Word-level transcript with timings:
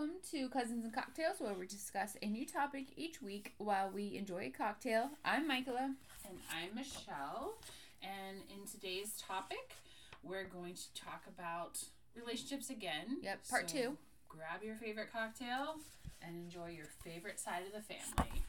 welcome 0.00 0.16
to 0.30 0.48
Cousins 0.48 0.82
and 0.82 0.94
Cocktails, 0.94 1.40
where 1.40 1.52
we 1.52 1.66
discuss 1.66 2.16
a 2.22 2.26
new 2.26 2.46
topic 2.46 2.86
each 2.96 3.20
week 3.20 3.52
while 3.58 3.90
we 3.90 4.16
enjoy 4.16 4.46
a 4.46 4.48
cocktail. 4.48 5.10
I'm 5.26 5.46
Michaela. 5.46 5.94
And 6.26 6.38
I'm 6.50 6.74
Michelle. 6.74 7.58
And 8.00 8.38
in 8.48 8.66
today's 8.66 9.12
topic, 9.20 9.76
we're 10.22 10.44
going 10.44 10.72
to 10.72 10.94
talk 10.94 11.24
about 11.28 11.84
relationships 12.16 12.70
again. 12.70 13.18
Yep, 13.20 13.40
part 13.50 13.68
So 13.68 13.76
two. 13.76 13.98
Grab 14.26 14.62
your 14.64 14.76
favorite 14.76 15.12
cocktail 15.12 15.76
and 16.22 16.34
enjoy 16.34 16.70
your 16.70 16.86
favorite 17.04 17.38
side 17.38 17.64
of 17.66 17.74
the 17.74 17.82
family. 17.82 18.42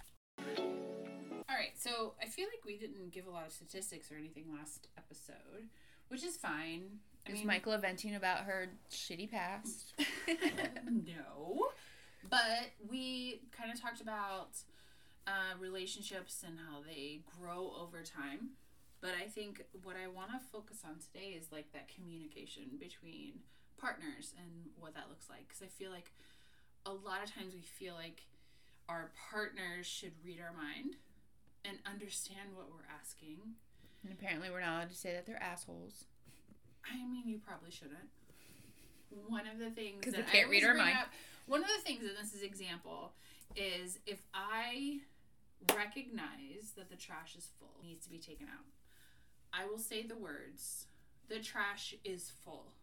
All 1.49 1.55
right, 1.57 1.77
so 1.77 2.13
I 2.21 2.27
feel 2.27 2.45
like 2.45 2.63
we 2.65 2.77
didn't 2.77 3.11
give 3.11 3.27
a 3.27 3.29
lot 3.29 3.45
of 3.45 3.51
statistics 3.51 4.09
or 4.09 4.15
anything 4.15 4.45
last 4.57 4.87
episode, 4.97 5.67
which 6.07 6.23
is 6.23 6.37
fine. 6.37 6.99
I 7.27 7.31
Is 7.31 7.43
Michaela 7.43 7.77
venting 7.77 8.15
about 8.15 8.39
her 8.45 8.69
shitty 8.89 9.29
past? 9.29 9.93
no. 10.89 11.67
But 12.29 12.71
we 12.89 13.41
kind 13.51 13.71
of 13.71 13.79
talked 13.79 14.01
about 14.01 14.57
uh, 15.27 15.57
relationships 15.59 16.43
and 16.45 16.57
how 16.57 16.81
they 16.81 17.21
grow 17.39 17.73
over 17.79 18.01
time. 18.03 18.51
But 19.01 19.11
I 19.21 19.27
think 19.27 19.63
what 19.83 19.95
I 19.95 20.07
want 20.07 20.31
to 20.31 20.39
focus 20.51 20.83
on 20.85 20.97
today 20.99 21.35
is 21.37 21.51
like 21.51 21.71
that 21.73 21.89
communication 21.93 22.77
between 22.79 23.41
partners 23.77 24.33
and 24.37 24.69
what 24.79 24.93
that 24.93 25.09
looks 25.09 25.29
like. 25.29 25.47
Because 25.47 25.61
I 25.63 25.67
feel 25.67 25.91
like 25.91 26.11
a 26.85 26.91
lot 26.91 27.23
of 27.23 27.33
times 27.33 27.53
we 27.53 27.61
feel 27.61 27.95
like 27.95 28.23
our 28.89 29.11
partners 29.31 29.85
should 29.87 30.13
read 30.23 30.39
our 30.39 30.53
mind 30.55 30.95
and 31.65 31.77
understand 31.85 32.55
what 32.55 32.67
we're 32.69 32.89
asking. 32.99 33.37
and 34.03 34.13
apparently, 34.13 34.49
we're 34.49 34.61
not 34.61 34.77
allowed 34.77 34.89
to 34.89 34.95
say 34.95 35.13
that 35.13 35.25
they're 35.25 35.41
assholes. 35.41 36.05
I 36.89 36.97
mean, 36.97 37.23
you 37.27 37.39
probably 37.39 37.71
shouldn't. 37.71 38.09
One 39.27 39.47
of 39.47 39.59
the 39.59 39.69
things 39.69 40.05
that 40.05 40.13
they 40.13 40.21
can't 40.21 40.47
I 40.47 40.49
read 40.49 40.63
our 40.63 40.73
mind. 40.73 40.97
Up, 40.97 41.07
one 41.45 41.61
of 41.61 41.67
the 41.67 41.83
things 41.83 42.01
in 42.01 42.11
this 42.19 42.33
is 42.33 42.43
example 42.43 43.13
is 43.55 43.99
if 44.05 44.21
I 44.33 45.01
recognize 45.75 46.71
that 46.77 46.89
the 46.89 46.95
trash 46.95 47.35
is 47.35 47.49
full, 47.59 47.75
needs 47.83 48.05
to 48.05 48.09
be 48.11 48.17
taken 48.17 48.47
out. 48.47 48.65
I 49.53 49.65
will 49.65 49.77
say 49.77 50.03
the 50.03 50.15
words, 50.15 50.87
"The 51.27 51.39
trash 51.39 51.93
is 52.05 52.29
full." 52.29 52.73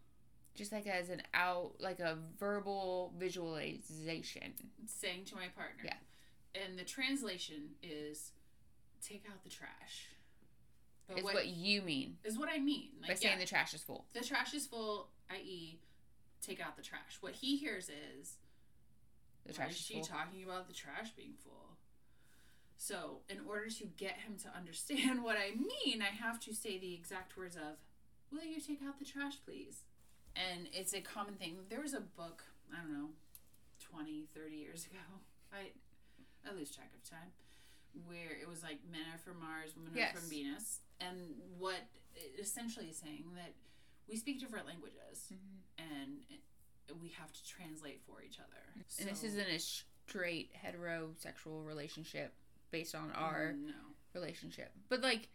Just 0.55 0.71
like 0.71 0.85
as 0.87 1.09
an 1.09 1.23
out, 1.33 1.79
like 1.79 1.99
a 1.99 2.17
verbal 2.37 3.13
visualization. 3.17 4.53
Saying 4.85 5.25
to 5.25 5.35
my 5.35 5.47
partner. 5.47 5.83
Yeah. 5.85 5.97
And 6.53 6.77
the 6.77 6.83
translation 6.83 7.75
is, 7.81 8.33
"Take 9.01 9.25
out 9.29 9.43
the 9.43 9.49
trash." 9.49 10.09
But 11.09 11.17
Is 11.17 11.23
what, 11.23 11.47
you 11.47 11.81
mean 11.81 12.17
is 12.23 12.37
what 12.37 12.49
I 12.49 12.59
mean. 12.59 12.89
by 13.01 13.09
Like, 13.09 13.17
saying 13.17 13.33
yeah. 13.37 13.43
the 13.43 13.47
trash 13.49 13.73
is 13.73 13.81
full. 13.81 14.05
the 14.13 14.21
trash 14.23 14.53
is 14.53 14.67
full, 14.67 15.09
i.e., 15.31 15.79
take 16.41 16.61
out 16.61 16.77
the 16.77 16.83
trash. 16.83 17.17
What 17.19 17.33
he 17.33 17.57
hears 17.57 17.89
is 17.89 18.35
The 19.45 19.53
trash 19.53 19.71
is 19.71 19.77
is 19.77 19.81
she 19.85 19.93
full. 19.95 20.03
talking 20.03 20.43
about 20.43 20.67
the 20.67 20.73
trash 20.73 21.09
being 21.17 21.33
full? 21.43 21.77
So, 22.77 23.19
in 23.27 23.39
order 23.49 23.69
to 23.69 23.85
get 23.97 24.17
him 24.19 24.37
to 24.43 24.49
understand 24.55 25.23
what 25.27 25.35
I 25.35 25.51
mean, 25.55 26.01
I 26.01 26.13
have 26.15 26.39
to 26.41 26.53
say 26.53 26.77
the 26.77 26.93
exact 26.93 27.35
words 27.35 27.55
of, 27.57 27.77
"Will 28.31 28.45
you 28.45 28.61
take 28.61 28.79
out 28.87 28.99
the 28.99 29.05
trash, 29.05 29.33
please?" 29.43 29.81
And 30.35 30.69
it's 30.71 30.93
a 30.93 31.01
common 31.01 31.33
thing. 31.35 31.57
There 31.69 31.81
was 31.81 31.93
a 31.93 31.99
book, 31.99 32.43
I 32.71 32.77
don't 32.81 32.93
know, 32.93 33.09
20, 33.79 34.27
30 34.33 34.55
years 34.55 34.85
ago. 34.85 34.99
I 35.51 35.71
I 36.49 36.53
lose 36.53 36.71
track 36.71 36.91
of 36.95 37.03
time. 37.09 37.31
Where 38.07 38.31
it 38.39 38.47
was 38.47 38.63
like 38.63 38.79
men 38.91 39.01
are 39.13 39.17
from 39.17 39.39
Mars, 39.39 39.75
women 39.75 39.91
Yes. 39.95 40.15
are 40.15 40.19
from 40.19 40.29
Venus, 40.29 40.81
and 40.99 41.41
what 41.57 41.81
essentially 42.37 42.87
is 42.89 42.97
saying 42.97 43.33
that 43.35 43.53
we 44.07 44.15
speak 44.17 44.39
different 44.39 44.65
languages, 44.65 45.31
Mhm. 45.31 45.61
and 45.77 46.25
we 47.01 47.09
have 47.09 47.31
to 47.31 47.45
translate 47.47 48.01
for 48.03 48.21
each 48.21 48.39
other. 48.39 48.63
And 48.99 49.07
this 49.09 49.23
isn't 49.23 49.47
a 49.49 49.59
straight 49.59 50.53
heterosexual 50.53 51.65
relationship 51.65 52.33
based 52.71 52.95
on 52.95 53.11
our 53.11 53.53
no. 53.53 53.95
relationship. 54.13 54.73
But 54.89 55.01
like, 55.01 55.29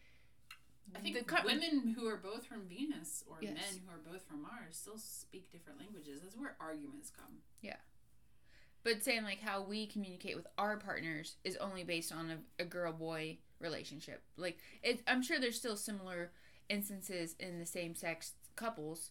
I 0.94 1.00
think 1.00 1.16
the 1.16 1.24
co- 1.24 1.44
women 1.44 1.94
who 1.94 2.06
are 2.06 2.16
both 2.16 2.46
from 2.46 2.68
Venus 2.68 3.22
or 3.26 3.38
Yes. 3.40 3.54
men 3.54 3.82
who 3.82 3.90
are 3.90 3.98
both 3.98 4.24
from 4.26 4.42
Mars 4.42 4.76
still 4.76 4.98
speak 4.98 5.50
different 5.50 5.78
languages. 5.78 6.22
That's 6.22 6.36
where 6.36 6.56
arguments 6.60 7.10
come. 7.10 7.42
But 8.84 9.02
saying 9.02 9.24
like 9.24 9.40
how 9.40 9.62
we 9.62 9.86
communicate 9.86 10.36
with 10.36 10.46
our 10.56 10.76
partners 10.76 11.36
is 11.42 11.56
only 11.56 11.82
based 11.84 12.12
on 12.12 12.30
a, 12.30 12.62
a 12.62 12.64
girl 12.66 12.92
boy 12.92 13.38
relationship. 13.60 14.22
Like, 14.36 14.58
it, 14.82 15.00
I'm 15.06 15.22
sure 15.22 15.40
there's 15.40 15.56
still 15.58 15.76
similar 15.76 16.30
instances 16.68 17.34
in 17.40 17.58
the 17.58 17.66
same 17.66 17.94
sex 17.94 18.32
couples, 18.56 19.10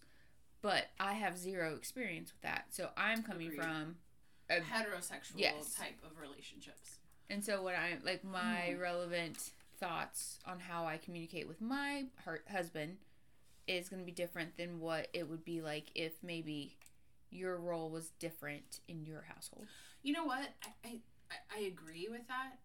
but 0.62 0.86
I 1.00 1.14
have 1.14 1.38
zero 1.38 1.76
experience 1.76 2.32
with 2.32 2.42
that. 2.42 2.66
So 2.70 2.90
I'm 2.96 3.24
coming 3.24 3.48
Agreed. 3.48 3.62
from 3.62 3.96
a 4.50 4.56
Heterosexual 4.56 5.34
yes. 5.38 5.76
type 5.76 5.98
of 6.06 6.20
relationships. 6.22 7.00
And 7.30 7.44
so 7.44 7.62
what 7.64 7.76
I'm 7.76 8.00
like 8.06 8.24
my 8.24 8.74
Hmm. 8.76 8.80
relevant 8.82 9.52
thoughts 9.80 10.40
on 10.46 10.60
how 10.60 10.86
I 10.86 10.98
communicate 10.98 11.48
with 11.48 11.62
my 11.62 12.06
husband 12.52 12.98
is 13.68 13.90
going 13.90 14.02
to 14.02 14.06
be 14.06 14.12
different 14.12 14.56
than 14.58 14.80
what 14.80 15.08
it 15.14 15.28
would 15.30 15.44
be 15.44 15.62
like 15.62 15.86
if 15.96 16.12
maybe 16.22 16.76
your 17.34 17.58
role 17.58 17.90
was 17.90 18.10
different 18.20 18.80
in 18.88 19.06
your 19.06 19.24
household. 19.24 19.66
You 20.02 20.14
know 20.14 20.26
what? 20.26 20.50
I, 20.64 20.70
I, 20.86 21.02
I- 21.58 21.60
agree 21.66 22.08
with 22.10 22.28
that 22.28 22.60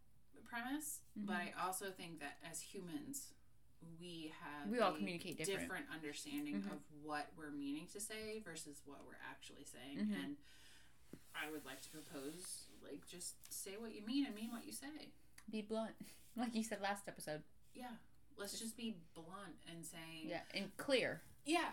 premise, 0.45 1.01
but 1.17 1.35
Mhm. 1.37 1.55
I 1.57 1.67
also 1.67 1.91
think 1.91 2.21
that 2.21 2.39
as 2.49 2.61
humans, 2.61 3.33
we 4.01 4.33
have 4.41 4.69
We 4.71 4.81
all 4.81 4.95
a 4.95 4.97
communicate 4.97 5.39
different. 5.45 5.87
understanding 5.91 6.63
Mhm. 6.63 6.73
of 6.73 6.81
what 7.03 7.31
we're 7.37 7.51
meaning 7.51 7.87
to 7.89 8.01
say 8.01 8.41
versus 8.41 8.83
what 8.85 9.05
we're 9.07 9.21
actually 9.31 9.65
saying. 9.65 9.99
Mhm. 9.99 10.25
And 10.25 10.37
I 11.35 11.51
would 11.51 11.65
like 11.65 11.81
to 11.83 11.91
propose, 11.91 12.67
like, 12.83 13.07
just 13.07 13.37
say 13.53 13.77
what 13.77 13.95
you 13.95 14.03
mean 14.03 14.27
and 14.27 14.35
mean 14.35 14.51
what 14.51 14.65
you 14.67 14.73
say. 14.73 15.13
Be 15.51 15.63
blunt, 15.63 15.95
like 16.37 16.55
you 16.55 16.65
said 16.65 16.81
last 16.81 17.07
episode. 17.09 17.45
Yeah. 17.75 17.97
Let's 18.37 18.59
just 18.59 18.77
be 18.77 18.97
blunt 19.15 19.57
and 19.67 19.85
saying 19.85 20.29
Yeah, 20.29 20.43
and 20.55 20.77
clear. 20.77 21.23
Yeah. 21.45 21.73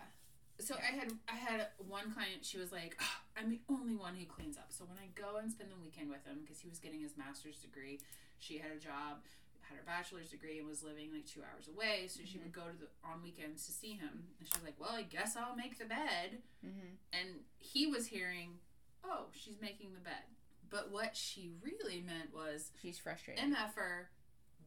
So 0.59 0.75
I 0.77 0.91
had 0.95 1.11
I 1.27 1.35
had 1.35 1.71
one 1.95 2.11
client. 2.11 2.43
She 2.43 2.57
was 2.59 2.71
like, 2.75 2.97
"Ah, 2.99 3.21
"I'm 3.39 3.49
the 3.49 3.63
only 3.71 3.95
one 3.95 4.15
who 4.15 4.25
cleans 4.25 4.57
up." 4.57 4.75
So 4.75 4.83
when 4.83 4.99
I 4.99 5.07
go 5.15 5.37
and 5.39 5.47
spend 5.51 5.71
the 5.71 5.79
weekend 5.79 6.09
with 6.11 6.25
him, 6.27 6.43
because 6.43 6.59
he 6.59 6.67
was 6.67 6.79
getting 6.79 6.99
his 6.99 7.15
master's 7.15 7.57
degree, 7.63 7.99
she 8.37 8.57
had 8.59 8.71
a 8.75 8.79
job, 8.79 9.23
had 9.61 9.77
her 9.79 9.87
bachelor's 9.87 10.29
degree, 10.29 10.59
and 10.59 10.67
was 10.67 10.83
living 10.83 11.13
like 11.15 11.25
two 11.25 11.39
hours 11.39 11.71
away. 11.71 12.07
So 12.11 12.21
she 12.27 12.37
would 12.37 12.51
go 12.51 12.67
to 12.67 12.75
the 12.75 12.91
on 13.07 13.23
weekends 13.23 13.65
to 13.67 13.71
see 13.71 13.93
him, 13.95 14.35
and 14.37 14.43
she 14.43 14.53
was 14.59 14.63
like, 14.67 14.79
"Well, 14.79 14.91
I 14.91 15.03
guess 15.03 15.37
I'll 15.39 15.55
make 15.55 15.79
the 15.79 15.85
bed." 15.85 16.43
Mm-hmm. 16.65 16.99
And 17.15 17.29
he 17.57 17.87
was 17.87 18.07
hearing, 18.07 18.59
"Oh, 19.03 19.31
she's 19.31 19.61
making 19.61 19.93
the 19.93 20.03
bed," 20.03 20.27
but 20.69 20.91
what 20.91 21.15
she 21.15 21.51
really 21.63 22.01
meant 22.01 22.33
was, 22.33 22.71
She's 22.81 22.99
frustrated. 22.99 23.43
MFer, 23.43 24.11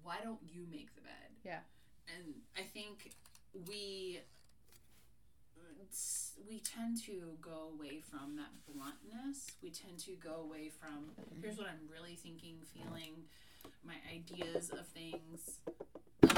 why 0.02 0.16
don't 0.24 0.40
you 0.42 0.66
make 0.70 0.94
the 0.94 1.02
bed? 1.02 1.30
Yeah. 1.44 1.60
And 2.08 2.34
I 2.56 2.62
think 2.62 3.12
we 3.68 4.20
we 6.48 6.60
tend 6.60 7.00
to 7.04 7.36
go 7.40 7.70
away 7.74 8.00
from 8.00 8.36
that 8.36 8.50
bluntness. 8.66 9.52
We 9.62 9.70
tend 9.70 9.98
to 10.00 10.12
go 10.12 10.36
away 10.48 10.70
from 10.70 11.10
here's 11.42 11.58
what 11.58 11.66
I'm 11.68 11.88
really 11.92 12.14
thinking, 12.16 12.56
feeling, 12.74 13.24
my 13.84 13.94
ideas 14.12 14.70
of 14.70 14.86
things. 14.88 15.60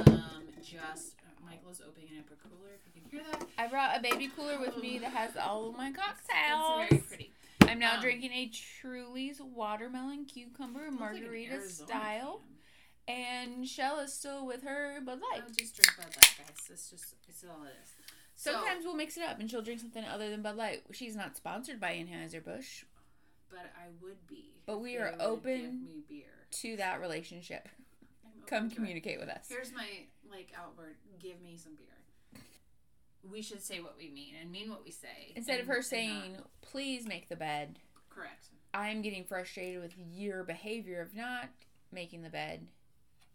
Um, 0.07 0.45
just 0.63 1.15
Michaela 1.45 1.71
is 1.73 1.81
opening 1.87 2.19
up 2.19 2.27
a 2.27 2.49
cooler. 2.49 2.71
If 2.75 2.87
you 2.95 3.01
can 3.01 3.11
hear 3.11 3.23
that, 3.33 3.47
I 3.59 3.67
brought 3.67 3.97
a 3.97 4.01
baby 4.01 4.29
cooler 4.35 4.59
with 4.61 4.77
me 4.77 4.99
that 4.99 5.13
has 5.13 5.37
all 5.37 5.69
of 5.71 5.77
my 5.77 5.91
cocktails. 5.93 6.27
That's 6.29 6.91
very 6.91 7.03
pretty. 7.03 7.33
I'm 7.63 7.79
now 7.79 7.95
Um, 7.97 8.01
drinking 8.03 8.33
a 8.33 8.49
Truly's 8.49 9.41
watermelon 9.41 10.25
cucumber 10.27 10.81
Looks 10.91 11.01
like 11.01 11.11
an 11.13 11.21
margarita 11.23 11.61
style, 11.69 12.43
can. 13.07 13.15
and 13.17 13.69
Shell 13.69 14.01
is 14.01 14.13
still 14.13 14.47
with 14.47 14.63
her 14.65 15.01
Bud 15.05 15.21
Light. 15.33 15.43
Oh, 15.47 15.53
just 15.57 15.77
drink 15.77 15.97
Bud 15.97 16.07
Light, 16.17 16.35
guys. 16.39 16.57
It's 16.71 16.91
just 16.91 17.15
it's 17.29 17.45
all 17.45 17.65
it 17.65 17.75
is. 17.83 17.91
So- 18.41 18.53
Sometimes 18.53 18.85
we'll 18.87 18.95
mix 18.95 19.17
it 19.19 19.23
up, 19.23 19.39
and 19.39 19.51
she'll 19.51 19.61
drink 19.61 19.81
something 19.81 20.05
other 20.05 20.31
than 20.31 20.41
Bud 20.41 20.57
Light. 20.57 20.83
She's 20.93 21.15
not 21.15 21.37
sponsored 21.37 21.79
by 21.79 21.93
Anheuser 21.93 22.43
Busch 22.43 22.85
but 23.51 23.73
I 23.77 23.89
would 24.01 24.27
be. 24.29 24.55
But 24.67 24.79
we 24.81 24.97
are 24.97 25.15
open 25.21 25.89
to 26.53 26.77
that 26.77 27.01
relationship. 27.01 27.69
Come 28.47 28.69
to 28.69 28.73
it. 28.73 28.77
communicate 28.77 29.19
with 29.21 29.29
us. 29.29 29.47
Here's 29.49 29.73
my 29.73 29.87
like 30.31 30.53
outward. 30.57 30.95
Give 31.21 31.41
me 31.43 31.57
some 31.57 31.73
beer. 31.75 32.43
We 33.31 33.43
should 33.43 33.63
say 33.63 33.81
what 33.81 33.97
we 33.99 34.09
mean 34.09 34.35
and 34.41 34.51
mean 34.51 34.71
what 34.71 34.85
we 34.85 34.91
say. 34.91 35.33
Instead 35.37 35.61
of 35.61 35.67
her 35.67 35.83
saying, 35.83 36.35
not- 36.35 36.63
"Please 36.63 37.07
make 37.07 37.29
the 37.29 37.37
bed," 37.37 37.79
correct. 38.09 38.47
I'm 38.73 39.03
getting 39.03 39.25
frustrated 39.25 39.83
with 39.83 39.93
your 39.97 40.45
behavior 40.45 41.01
of 41.01 41.15
not 41.15 41.49
making 41.93 42.23
the 42.23 42.31
bed. 42.31 42.69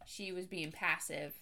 She 0.05 0.31
was 0.31 0.47
being 0.47 0.71
passive. 0.71 1.33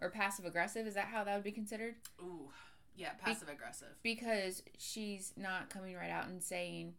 Or 0.00 0.10
passive 0.10 0.44
aggressive, 0.44 0.86
is 0.86 0.94
that 0.94 1.06
how 1.06 1.24
that 1.24 1.34
would 1.34 1.44
be 1.44 1.52
considered? 1.52 1.94
Ooh, 2.20 2.50
yeah, 2.94 3.10
passive 3.22 3.48
aggressive. 3.48 3.88
Because 4.02 4.62
she's 4.78 5.32
not 5.36 5.70
coming 5.70 5.94
right 5.94 6.10
out 6.10 6.28
and 6.28 6.42
saying, 6.42 6.94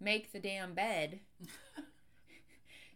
make 0.00 0.32
the 0.32 0.40
damn 0.40 0.74
bed. 0.74 1.20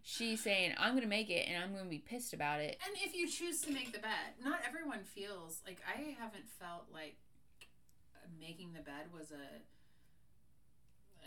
She's 0.02 0.42
saying, 0.42 0.72
I'm 0.78 0.92
going 0.92 1.02
to 1.02 1.08
make 1.08 1.28
it 1.28 1.46
and 1.48 1.62
I'm 1.62 1.72
going 1.72 1.84
to 1.84 1.90
be 1.90 1.98
pissed 1.98 2.32
about 2.32 2.60
it. 2.60 2.78
And 2.86 2.96
if 3.04 3.14
you 3.14 3.28
choose 3.28 3.60
to 3.62 3.70
make 3.70 3.92
the 3.92 3.98
bed, 3.98 4.40
not 4.42 4.60
everyone 4.66 5.00
feels 5.04 5.60
like 5.66 5.82
I 5.86 6.16
haven't 6.18 6.48
felt 6.48 6.86
like 6.90 7.16
making 8.40 8.72
the 8.72 8.80
bed 8.80 9.12
was 9.12 9.30
a 9.30 9.60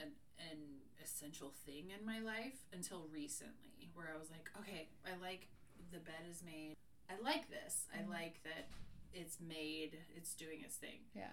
an, 0.02 0.14
an 0.40 0.58
essential 1.04 1.54
thing 1.64 1.92
in 1.98 2.06
my 2.06 2.20
life 2.22 2.66
until 2.74 3.06
recently, 3.14 3.92
where 3.94 4.10
I 4.14 4.18
was 4.18 4.32
like, 4.32 4.50
okay, 4.60 4.88
I 5.06 5.14
like 5.22 5.48
the 5.92 6.00
bed 6.00 6.26
is 6.30 6.42
made. 6.44 6.74
I 7.12 7.22
like 7.24 7.50
this. 7.50 7.88
I 7.94 8.00
Mhm. 8.04 8.10
like 8.10 8.42
that 8.44 8.70
it's 9.14 9.40
made. 9.42 9.98
It's 10.16 10.34
doing 10.36 10.62
its 10.62 10.78
thing. 10.78 11.00
Yeah. 11.14 11.32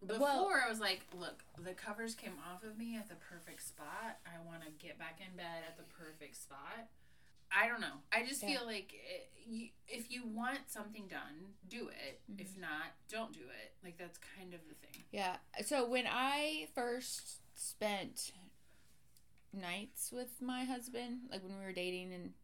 Before 0.00 0.20
Well- 0.20 0.48
I 0.64 0.68
was 0.68 0.78
like, 0.78 1.06
look, 1.12 1.44
the 1.58 1.74
covers 1.74 2.14
came 2.14 2.38
off 2.38 2.62
of 2.62 2.76
me 2.78 2.96
at 2.96 3.08
the 3.08 3.16
perfect 3.16 3.62
spot. 3.62 4.20
I 4.26 4.38
want 4.40 4.62
to 4.62 4.70
get 4.70 4.98
back 4.98 5.20
in 5.20 5.34
bed 5.36 5.64
at 5.64 5.76
the 5.76 5.82
perfect 5.84 6.36
spot. 6.36 6.88
I 7.50 7.66
don't 7.68 7.80
know. 7.80 8.02
I 8.12 8.24
just 8.26 8.42
Yeah. 8.42 8.58
feel 8.58 8.66
like 8.66 8.92
it, 8.92 9.32
you, 9.44 9.70
if 9.88 10.10
you 10.10 10.24
want 10.26 10.70
something 10.70 11.08
done, 11.08 11.56
do 11.66 11.88
it. 11.88 12.20
Mm-hmm. 12.30 12.40
If 12.40 12.56
not, 12.56 12.92
don't 13.08 13.32
do 13.32 13.48
it. 13.48 13.76
Like 13.82 13.96
that's 13.96 14.18
kind 14.18 14.52
of 14.54 14.60
the 14.68 14.74
thing. 14.74 15.04
Yeah. 15.10 15.38
So 15.64 15.88
when 15.88 16.06
I 16.06 16.68
first 16.74 17.40
spent 17.58 18.32
nights 19.52 20.12
with 20.12 20.40
my 20.42 20.64
husband, 20.64 21.28
like 21.30 21.42
when 21.42 21.58
we 21.58 21.64
were 21.64 21.72
dating 21.72 22.12
and 22.12 22.34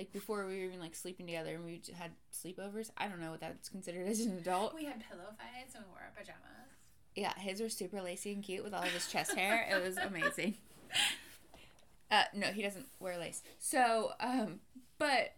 like 0.00 0.12
before 0.14 0.46
we 0.46 0.56
were 0.56 0.64
even 0.64 0.80
like 0.80 0.94
sleeping 0.94 1.26
together 1.26 1.54
and 1.54 1.62
we 1.62 1.82
had 1.94 2.12
sleepovers, 2.32 2.90
I 2.96 3.06
don't 3.06 3.20
know 3.20 3.32
what 3.32 3.40
that's 3.40 3.68
considered 3.68 4.08
as 4.08 4.20
an 4.20 4.38
adult. 4.38 4.74
We 4.74 4.86
had 4.86 5.04
pillow 5.06 5.28
fights 5.36 5.74
and 5.74 5.84
we 5.84 5.90
wore 5.90 6.00
our 6.00 6.12
pajamas. 6.16 6.40
Yeah, 7.14 7.34
his 7.38 7.60
were 7.60 7.68
super 7.68 8.00
lacy 8.00 8.32
and 8.32 8.42
cute 8.42 8.64
with 8.64 8.72
all 8.72 8.82
of 8.82 8.88
his 8.88 9.08
chest 9.08 9.34
hair. 9.34 9.66
It 9.70 9.82
was 9.84 9.98
amazing. 9.98 10.54
Uh, 12.12 12.24
no, 12.34 12.48
he 12.48 12.60
doesn't 12.60 12.88
wear 12.98 13.16
lace. 13.16 13.40
So, 13.60 14.10
um, 14.18 14.58
but 14.98 15.36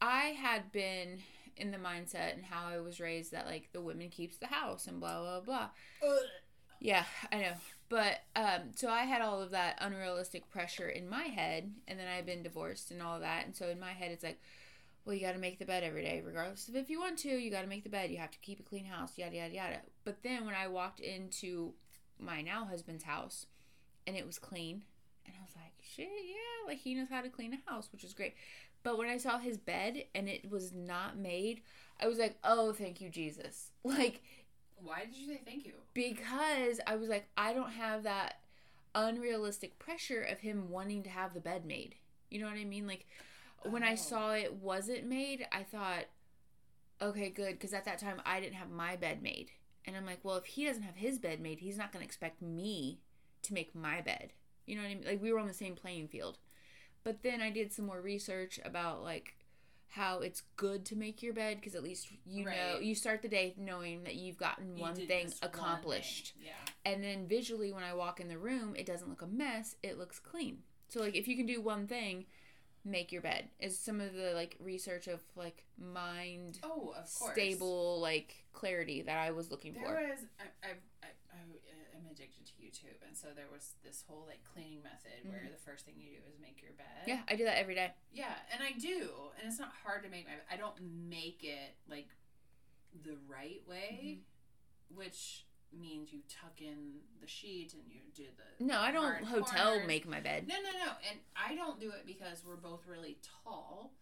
I 0.00 0.34
had 0.36 0.72
been 0.72 1.20
in 1.56 1.70
the 1.70 1.78
mindset 1.78 2.34
and 2.34 2.44
how 2.44 2.66
I 2.66 2.80
was 2.80 2.98
raised 2.98 3.30
that 3.30 3.46
like 3.46 3.68
the 3.72 3.80
woman 3.80 4.08
keeps 4.08 4.38
the 4.38 4.48
house 4.48 4.88
and 4.88 4.98
blah 4.98 5.20
blah 5.20 5.38
blah. 5.38 5.68
Yeah, 6.82 7.04
I 7.30 7.36
know. 7.38 7.52
But 7.88 8.22
um 8.34 8.72
so 8.74 8.88
I 8.88 9.02
had 9.02 9.22
all 9.22 9.40
of 9.40 9.52
that 9.52 9.78
unrealistic 9.80 10.50
pressure 10.50 10.88
in 10.88 11.08
my 11.08 11.24
head 11.24 11.70
and 11.86 11.98
then 11.98 12.08
I've 12.08 12.26
been 12.26 12.42
divorced 12.42 12.90
and 12.90 13.00
all 13.00 13.20
that. 13.20 13.46
And 13.46 13.54
so 13.54 13.68
in 13.68 13.78
my 13.78 13.92
head 13.92 14.10
it's 14.10 14.24
like, 14.24 14.40
well, 15.04 15.14
you 15.14 15.20
got 15.20 15.32
to 15.32 15.38
make 15.38 15.58
the 15.58 15.64
bed 15.64 15.84
every 15.84 16.02
day 16.02 16.22
regardless 16.24 16.68
of 16.68 16.74
if 16.74 16.90
you 16.90 16.98
want 16.98 17.18
to. 17.20 17.28
You 17.28 17.50
got 17.52 17.62
to 17.62 17.68
make 17.68 17.84
the 17.84 17.88
bed. 17.88 18.10
You 18.10 18.18
have 18.18 18.32
to 18.32 18.38
keep 18.40 18.58
a 18.58 18.64
clean 18.64 18.84
house, 18.84 19.16
yada 19.16 19.36
yada 19.36 19.54
yada. 19.54 19.76
But 20.04 20.24
then 20.24 20.44
when 20.44 20.56
I 20.56 20.66
walked 20.66 20.98
into 20.98 21.72
my 22.18 22.42
now 22.42 22.64
husband's 22.64 23.04
house 23.04 23.46
and 24.06 24.16
it 24.16 24.26
was 24.26 24.40
clean 24.40 24.82
and 25.24 25.36
I 25.38 25.42
was 25.44 25.54
like, 25.54 25.72
shit, 25.80 26.08
yeah, 26.26 26.66
like 26.66 26.78
he 26.78 26.94
knows 26.94 27.08
how 27.10 27.20
to 27.20 27.28
clean 27.28 27.54
a 27.54 27.70
house, 27.70 27.90
which 27.92 28.02
is 28.02 28.12
great. 28.12 28.34
But 28.82 28.98
when 28.98 29.08
I 29.08 29.18
saw 29.18 29.38
his 29.38 29.56
bed 29.56 30.04
and 30.16 30.28
it 30.28 30.50
was 30.50 30.72
not 30.72 31.16
made, 31.16 31.62
I 32.00 32.08
was 32.08 32.18
like, 32.18 32.36
oh, 32.42 32.72
thank 32.72 33.00
you, 33.00 33.08
Jesus. 33.08 33.68
Like, 33.84 34.22
Why 34.84 35.04
did 35.04 35.16
you 35.16 35.26
say 35.26 35.40
thank 35.44 35.64
you? 35.66 35.72
because 35.94 36.80
I 36.86 36.96
was 36.96 37.08
like, 37.08 37.28
I 37.36 37.52
don't 37.52 37.72
have 37.72 38.02
that 38.04 38.40
unrealistic 38.94 39.78
pressure 39.78 40.22
of 40.22 40.40
him 40.40 40.70
wanting 40.70 41.02
to 41.02 41.10
have 41.10 41.34
the 41.34 41.40
bed 41.40 41.64
made. 41.64 41.94
You 42.30 42.40
know 42.40 42.46
what 42.46 42.56
I 42.56 42.64
mean? 42.64 42.86
Like 42.86 43.06
when 43.64 43.82
I 43.82 43.92
Oh. 43.92 43.96
saw 43.96 44.32
it 44.32 44.54
wasn't 44.54 45.06
made, 45.06 45.46
I 45.52 45.62
thought, 45.62 46.04
okay, 47.00 47.30
good, 47.30 47.52
because 47.52 47.72
at 47.74 47.84
that 47.84 47.98
time 47.98 48.20
I 48.24 48.40
didn't 48.40 48.54
have 48.56 48.70
my 48.70 48.96
bed 48.96 49.22
made, 49.22 49.50
and 49.84 49.96
I'm 49.96 50.06
like, 50.06 50.20
well, 50.22 50.36
if 50.36 50.46
he 50.46 50.64
doesn't 50.66 50.82
have 50.82 50.96
his 50.96 51.18
bed 51.18 51.40
made, 51.40 51.58
he's 51.60 51.76
not 51.78 51.92
gonna 51.92 52.04
expect 52.04 52.40
me 52.42 53.00
to 53.42 53.54
make 53.54 53.74
my 53.74 54.00
bed. 54.00 54.32
You 54.66 54.76
know 54.76 54.82
what 54.82 54.90
I 54.90 54.94
mean? 54.94 55.04
Like 55.06 55.22
we 55.22 55.32
were 55.32 55.38
on 55.40 55.48
the 55.48 55.54
same 55.54 55.74
playing 55.74 56.08
field. 56.08 56.38
But 57.04 57.22
then 57.22 57.40
I 57.40 57.50
did 57.50 57.72
some 57.72 57.86
more 57.86 58.00
research 58.00 58.60
about 58.64 59.02
like 59.02 59.34
how 59.94 60.20
it's 60.20 60.40
good 60.56 60.86
to 60.86 60.96
make 60.96 61.22
your 61.22 61.34
bed 61.34 61.58
because 61.60 61.74
at 61.74 61.82
least 61.82 62.08
you 62.26 62.46
know 62.46 62.78
you 62.80 62.94
start 62.94 63.20
the 63.20 63.28
day 63.28 63.54
knowing 63.58 64.04
that 64.04 64.14
you've 64.14 64.38
gotten 64.38 64.74
You 64.76 64.82
one 64.82 64.94
thing 64.94 65.26
this 65.26 65.38
one 65.40 65.50
accomplished. 65.50 66.32
thing. 66.34 66.46
Yeah. 66.46 66.90
And 66.92 67.04
then 67.04 67.26
visually, 67.28 67.72
when 67.72 67.84
I 67.84 67.92
walk 67.94 68.18
in 68.18 68.28
the 68.28 68.38
room, 68.38 68.74
it 68.74 68.86
doesn't 68.86 69.08
look 69.08 69.20
a 69.22 69.26
mess. 69.26 69.76
It 69.82 69.98
looks 69.98 70.18
clean. 70.18 70.58
So 70.88 71.00
like, 71.00 71.14
if 71.14 71.28
you 71.28 71.36
can 71.36 71.44
do 71.46 71.60
one 71.60 71.86
thing, 71.86 72.24
make 72.86 73.12
your 73.12 73.20
bed. 73.22 73.50
Is 73.60 73.78
some 73.78 74.00
of 74.00 74.14
the 74.14 74.32
like 74.34 74.56
research 74.60 75.08
of 75.08 75.20
like 75.36 75.64
mind 75.78 76.58
Oh, 76.62 76.94
of 76.96 77.14
course. 77.14 77.32
stable 77.34 78.00
like 78.00 78.34
clarity 78.54 79.02
that 79.02 79.18
I 79.18 79.30
was 79.30 79.50
looking 79.50 79.74
There 79.74 79.84
for. 79.84 79.92
was 79.94 80.18
I, 80.40 80.44
I, 80.66 80.68
I, 80.68 80.68
I 80.68 80.70
am 80.70 80.76
addicted 82.12 82.44
to 82.46 82.52
YouTube, 82.60 83.00
and 83.06 83.16
so 83.16 83.28
there 83.34 83.48
was 83.52 83.72
this 83.82 84.04
whole 84.06 84.24
like 84.28 84.44
cleaning 84.44 84.82
method 84.82 85.24
where 85.24 85.48
the 85.50 85.58
first 85.64 85.84
thing 85.86 85.94
you 85.96 86.10
do 86.10 86.22
is 86.28 86.38
make 86.40 86.60
your 86.62 86.72
bed. 86.72 86.86
Mm-hmm. 87.02 87.10
Yeah, 87.10 87.20
I 87.28 87.34
do 87.36 87.44
that 87.44 87.58
every 87.58 87.74
day. 87.74 87.90
Yeah, 88.12 88.34
and 88.52 88.62
I 88.62 88.78
do, 88.78 89.08
and 89.40 89.48
it's 89.50 89.58
not 89.58 89.72
hard 89.82 90.02
to 90.04 90.08
make 90.10 90.26
my. 90.26 90.32
I 90.52 90.56
don't 90.56 90.76
make 91.08 91.40
it 91.42 91.74
like 91.88 92.08
the 93.04 93.16
right 93.26 93.62
way, 93.66 94.20
Mm-hmm. 94.92 94.98
which 94.98 95.46
means 95.72 96.12
you 96.12 96.20
tuck 96.28 96.60
in 96.60 97.00
the 97.22 97.26
sheet 97.26 97.72
and 97.72 97.82
you 97.88 98.00
do 98.14 98.24
the. 98.36 98.64
No, 98.64 98.78
I 98.78 98.92
don't 98.92 99.24
hotel 99.24 99.70
corners. 99.72 99.88
make 99.88 100.06
my 100.06 100.20
bed. 100.20 100.46
No, 100.46 100.56
no, 100.56 100.70
no, 100.84 100.92
and 101.08 101.18
I 101.34 101.54
don't 101.56 101.80
do 101.80 101.88
it 101.90 102.04
because 102.06 102.44
we're 102.46 102.56
both 102.56 102.82
really 102.86 103.16
tall. 103.44 103.94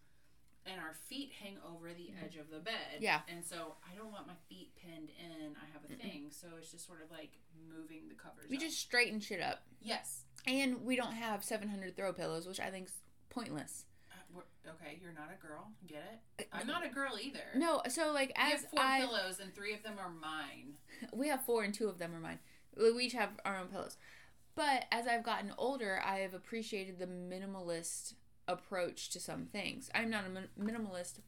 And 0.65 0.79
our 0.79 0.93
feet 1.09 1.31
hang 1.41 1.57
over 1.67 1.87
the 1.93 2.11
edge 2.23 2.35
of 2.37 2.49
the 2.51 2.59
bed. 2.59 2.73
Mm-hmm. 2.95 3.03
Yeah. 3.03 3.21
And 3.27 3.43
so 3.43 3.75
I 3.83 3.95
don't 3.97 4.11
want 4.11 4.27
my 4.27 4.35
feet 4.47 4.71
pinned 4.75 5.09
in. 5.09 5.55
I 5.57 5.65
have 5.73 5.83
a 5.83 5.87
thing. 6.01 6.27
So 6.29 6.47
it's 6.59 6.71
just 6.71 6.85
sort 6.85 7.01
of 7.03 7.09
like 7.09 7.31
moving 7.67 8.07
the 8.09 8.15
covers. 8.15 8.45
We 8.49 8.57
up. 8.57 8.61
just 8.63 8.79
straighten 8.79 9.19
shit 9.19 9.41
up, 9.41 9.63
Yes. 9.81 10.23
and 10.45 10.85
we 10.85 10.95
don't 10.95 11.13
have 11.13 11.43
700 11.43 11.95
throw 11.95 12.13
pillows, 12.13 12.47
which 12.47 12.59
I 12.59 12.69
think's 12.69 12.93
pointless. 13.29 13.85
Uh, 14.11 14.39
okay, 14.69 14.99
you're 15.01 15.13
not 15.13 15.29
a 15.33 15.45
girl. 15.45 15.71
Get 15.87 16.21
it? 16.37 16.47
I'm 16.53 16.67
not 16.67 16.85
a 16.85 16.89
girl 16.89 17.17
either. 17.19 17.39
No, 17.55 17.81
so 17.89 18.11
like 18.13 18.31
I 18.37 18.51
as 18.51 18.61
have 18.61 18.69
four 18.69 18.79
I 18.81 18.99
pillows 18.99 19.39
and 19.39 19.53
three 19.55 19.73
of 19.73 19.81
them 19.83 19.95
are 19.99 20.09
mine. 20.11 20.73
we 21.13 21.27
have 21.29 21.43
four 21.43 21.63
and 21.63 21.73
two 21.73 21.87
of 21.89 21.97
them 21.97 22.13
are 22.15 22.19
mine. 22.19 22.39
We 22.77 23.05
each 23.05 23.13
have 23.13 23.31
our 23.45 23.57
own 23.57 23.67
pillows. 23.67 23.97
But 24.53 24.85
as 24.91 25.07
I've 25.07 25.23
gotten 25.23 25.53
older, 25.57 26.01
I 26.05 26.17
have 26.19 26.33
appreciated 26.33 26.99
the 26.99 27.07
minimalist 27.07 28.13
approach 28.51 29.09
to 29.11 29.19
some 29.19 29.45
things. 29.45 29.89
I'm 29.95 30.09
not 30.09 30.25
a 30.25 30.29
min- 30.29 30.49
minimalist 30.59 31.19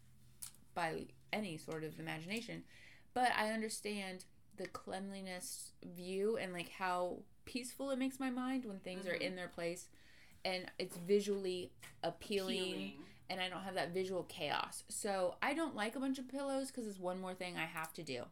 by 0.74 1.06
any 1.32 1.58
sort 1.58 1.84
of 1.84 2.00
imagination, 2.00 2.64
but 3.14 3.32
I 3.38 3.52
understand 3.52 4.26
the 4.58 4.68
cleanliness 4.68 5.72
view 5.84 6.38
and 6.38 6.54
like 6.54 6.70
how 6.70 7.18
peaceful 7.46 7.90
it 7.92 7.98
makes 8.00 8.20
my 8.20 8.30
mind 8.30 8.66
when 8.66 8.80
things 8.80 9.06
are 9.08 9.16
Mhm. 9.16 9.22
in 9.22 9.36
their 9.36 9.48
place 9.48 9.88
and 10.46 10.70
it's 10.78 10.98
visually 10.98 11.72
appealing 12.04 12.56
Healing. 12.58 13.06
and 13.30 13.42
I 13.42 13.50
don't 13.50 13.64
have 13.64 13.76
that 13.76 13.90
visual 13.94 14.24
chaos. 14.24 14.84
So 14.90 15.38
I 15.42 15.54
don't 15.54 15.76
like 15.76 15.96
a 15.96 16.00
bunch 16.00 16.20
of 16.20 16.28
pillows 16.28 16.68
because 16.68 16.86
it's 16.88 17.00
one 17.00 17.20
more 17.20 17.34
thing 17.34 17.58
I 17.58 17.66
have 17.66 17.94
to 17.94 18.04
do. 18.04 18.26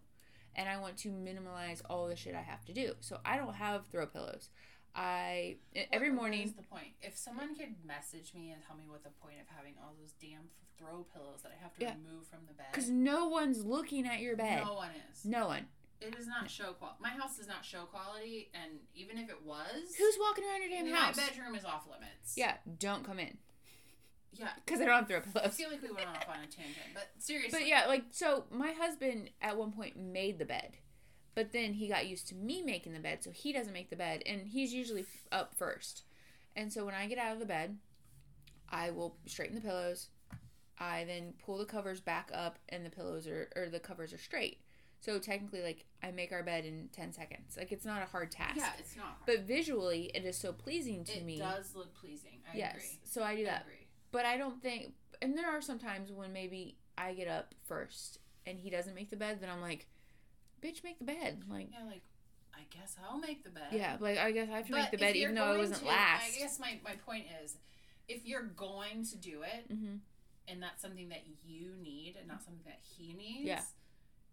And 0.56 0.68
I 0.68 0.77
want 0.77 0.98
to 0.98 1.10
minimize 1.12 1.82
all 1.89 2.08
the 2.08 2.16
shit 2.18 2.36
I 2.36 2.42
have 2.42 2.66
to 2.66 2.74
do. 2.74 2.96
So 3.00 3.20
I 3.24 3.38
don't 3.38 3.54
have 3.56 3.88
throw 3.88 4.06
pillows. 4.06 4.50
I 4.96 5.58
every 5.74 6.10
What- 6.10 6.16
What 6.18 6.22
morning 6.22 6.42
is 6.44 6.54
the 6.54 6.64
point? 6.64 6.94
If 7.02 7.18
someone 7.18 7.56
could 7.56 7.84
message 7.86 8.34
me 8.34 8.52
and 8.52 8.62
tell 8.66 8.76
me 8.76 8.84
what 8.88 9.04
the 9.04 9.10
point 9.10 9.40
of 9.40 9.48
having 9.48 9.76
all 9.82 9.94
those 10.00 10.14
damn 10.14 10.50
throw 10.78 11.04
pillows 11.14 11.42
that 11.44 11.52
I 11.52 11.62
have 11.62 11.74
to 11.76 11.82
Yeah. 11.82 11.94
remove 11.94 12.28
from 12.28 12.46
the 12.48 12.54
bed. 12.54 12.68
because 12.72 12.90
no 12.90 13.28
one's 13.28 13.64
looking 13.64 14.06
at 14.08 14.20
your 14.20 14.36
bed. 14.36 14.64
No 14.66 14.74
one 14.74 14.92
is. 15.12 15.24
No 15.26 15.48
one. 15.48 15.68
It 16.02 16.16
is 16.16 16.26
not 16.28 16.50
show 16.50 16.74
quality. 16.74 16.98
My 17.02 17.10
house 17.12 17.38
is 17.38 17.48
not 17.48 17.64
show 17.64 17.86
quality, 17.86 18.50
and 18.56 18.80
even 18.96 19.20
if 19.20 19.30
it 19.30 19.44
was, 19.44 19.96
Who's 19.96 20.18
walking 20.20 20.44
around 20.46 20.62
your 20.62 20.72
damn 20.72 20.90
my 20.90 20.98
house? 20.98 21.16
My 21.16 21.28
bedroom 21.28 21.54
is 21.56 21.64
off 21.64 21.88
limits. 21.88 22.36
Yeah, 22.36 22.58
don't 22.80 23.04
come 23.06 23.20
in 23.20 23.38
Yeah. 24.34 24.52
because 24.66 24.82
I 24.82 24.86
don't 24.86 24.96
have 24.96 25.08
throw 25.08 25.22
pillows. 25.22 25.46
I 25.46 25.50
feel 25.50 25.70
like 25.70 25.84
we 25.84 25.92
went 25.92 26.10
off 26.10 26.28
on 26.28 26.38
a 26.44 26.48
tangent, 26.48 26.78
but 26.96 27.12
seriously. 27.20 27.60
But 27.60 27.68
yeah, 27.68 27.86
like 27.86 28.06
so 28.10 28.46
my 28.50 28.72
husband 28.72 29.30
at 29.42 29.56
one 29.56 29.72
point 29.72 29.96
made 29.96 30.40
the 30.40 30.46
bed. 30.46 30.78
But 31.34 31.54
then 31.54 31.74
he 31.74 31.88
got 31.88 32.08
used 32.08 32.28
to 32.28 32.36
me 32.36 32.62
making 32.62 32.94
the 32.94 33.00
bed, 33.00 33.24
so 33.24 33.32
he 33.32 33.54
doesn't 33.54 33.74
make 33.74 33.90
the 33.90 33.96
bed 33.96 34.22
and 34.26 34.48
he's 34.48 34.74
usually 34.74 35.06
up 35.32 35.56
first. 35.56 36.04
And 36.56 36.72
so 36.72 36.86
when 36.86 36.94
I 36.94 37.08
get 37.08 37.18
out 37.18 37.34
of 37.34 37.40
the 37.40 37.46
bed, 37.46 37.78
I 38.70 38.92
will 38.92 39.16
straighten 39.26 39.56
the 39.56 39.62
pillows. 39.62 40.10
I 40.78 41.06
then 41.06 41.34
pull 41.44 41.58
the 41.58 41.66
covers 41.66 42.02
back 42.02 42.32
up 42.34 42.58
and 42.70 42.86
the 42.86 42.90
pillows 42.90 43.28
are 43.28 43.50
or 43.56 43.70
the 43.70 43.80
covers 43.80 44.14
are 44.14 44.18
straight. 44.18 44.60
So 45.00 45.20
technically 45.20 45.62
like 45.62 45.86
I 46.04 46.12
make 46.12 46.32
our 46.32 46.44
bed 46.44 46.66
in 46.66 46.90
10 46.92 47.14
seconds. 47.14 47.56
Like 47.58 47.72
it's 47.72 47.86
not 47.86 48.02
a 48.02 48.06
hard 48.06 48.32
task. 48.32 48.58
Yeah, 48.58 48.72
it's 48.78 48.96
not 48.98 49.06
hard. 49.06 49.18
But 49.26 49.42
visually 49.42 50.12
it 50.14 50.26
is 50.26 50.38
so 50.38 50.52
pleasing 50.52 51.04
to 51.06 51.18
it 51.20 51.26
me. 51.26 51.36
It 51.36 51.40
does 51.40 51.76
look 51.76 51.94
pleasing. 51.94 52.40
I 52.52 52.58
yes. 52.58 52.76
agree. 52.76 53.00
So 53.04 53.24
I 53.24 53.36
do 53.36 53.44
I 53.44 53.46
that. 53.46 53.62
agree. 53.62 53.88
But 54.12 54.26
I 54.26 54.38
don't 54.38 54.62
think, 54.62 54.94
and 55.22 55.38
there 55.38 55.50
are 55.50 55.62
some 55.62 55.80
times 55.80 56.12
when 56.12 56.34
maybe 56.34 56.78
I 56.98 57.14
get 57.14 57.28
up 57.28 57.56
first 57.66 58.20
and 58.46 58.60
he 58.60 58.70
doesn't 58.70 58.96
make 58.96 59.10
the 59.10 59.16
bed, 59.16 59.40
then 59.40 59.50
I'm 59.50 59.62
like, 59.62 59.88
bitch, 60.63 60.84
make 60.84 61.00
the 61.00 61.06
bed. 61.06 61.44
Like, 61.50 61.70
Yeah, 61.72 61.86
like 61.86 62.03
I 62.53 62.62
guess 62.70 62.96
I'll 63.03 63.20
make 63.20 63.44
the 63.44 63.50
bed. 63.50 63.70
yeah, 63.72 63.98
like 64.00 64.18
I 64.18 64.32
guess 64.32 64.50
I 64.51 64.58
have 64.58 64.68
to 64.68 64.74
make 64.74 64.91
the 64.91 64.98
bed 64.98 65.15
even 65.15 65.36
though 65.36 65.44
I 65.44 65.48
going 65.48 65.60
wasn't 65.60 65.80
to- 65.80 65.86
last. 65.86 66.24
I 66.25 66.39
guess 66.39 66.60
my, 66.60 66.80
my 66.84 66.96
point 67.06 67.25
is, 67.44 67.58
if 68.08 68.25
you're 68.25 68.44
going 68.44 69.06
to 69.06 69.18
do 69.18 69.41
it 69.44 69.65
hmm 69.74 69.96
and 70.48 70.62
that's 70.62 70.82
something 70.82 71.10
that 71.10 71.24
you 71.46 71.70
need 71.82 72.15
and 72.20 72.27
not 72.27 72.41
something 72.44 72.63
that 72.65 72.80
he 72.82 73.13
needs, 73.13 73.46
Yeah. 73.48 73.62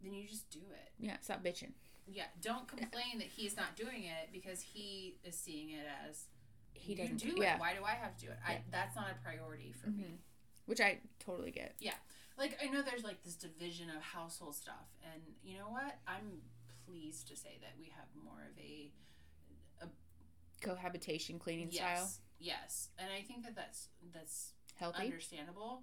then 0.03 0.15
you 0.15 0.27
just 0.27 0.49
do 0.51 0.59
it. 0.73 0.91
Yeah, 0.99 1.17
stop 1.21 1.45
bitching. 1.45 1.73
Yeah, 2.11 2.25
don't 2.41 2.67
complain 2.67 3.19
that 3.19 3.27
he's 3.29 3.57
not 3.57 3.77
doing 3.77 4.05
it 4.05 4.31
because 4.33 4.63
he 4.63 5.17
is 5.23 5.37
seeing 5.39 5.71
it 5.71 5.85
as 6.09 6.25
He 6.73 6.95
doesn't. 6.95 7.19
do 7.19 7.35
yeah, 7.37 7.55
it. 7.57 7.61
Why 7.61 7.75
do 7.75 7.85
I 7.85 7.91
have 7.93 8.17
to 8.17 8.25
do 8.27 8.31
it? 8.33 8.39
Yeah. 8.49 8.55
I 8.55 8.63
that's 8.71 8.97
not 8.97 9.07
a 9.11 9.23
priority 9.23 9.73
for 9.73 9.91
me. 9.91 10.05
Mhm. 10.05 10.17
which 10.65 10.81
I 10.81 10.99
totally 11.19 11.51
get. 11.51 11.75
Like 12.39 12.59
I 12.63 12.69
know 12.69 12.83
there's 12.83 13.05
like 13.05 13.23
this 13.25 13.35
division 13.35 13.89
of 13.91 14.03
household 14.03 14.55
stuff, 14.55 14.87
and 15.03 15.23
you 15.43 15.59
know 15.59 15.69
what? 15.71 15.99
I'm 16.07 16.41
pleased 16.87 17.29
to 17.29 17.37
say 17.37 17.59
that 17.61 17.73
we 17.79 17.87
have 17.97 18.07
more 18.25 18.41
of 18.51 18.57
a, 18.59 18.93
a 19.83 19.89
cohabitation 20.65 21.39
cleaning 21.39 21.71
style. 21.71 21.87
yes, 21.89 22.21
yes, 22.39 22.89
and 22.99 23.09
I 23.13 23.23
think 23.23 23.45
that 23.45 23.57
that's 23.57 23.89
that's 24.15 24.53
Healthy. 24.77 25.05
understandable. 25.05 25.83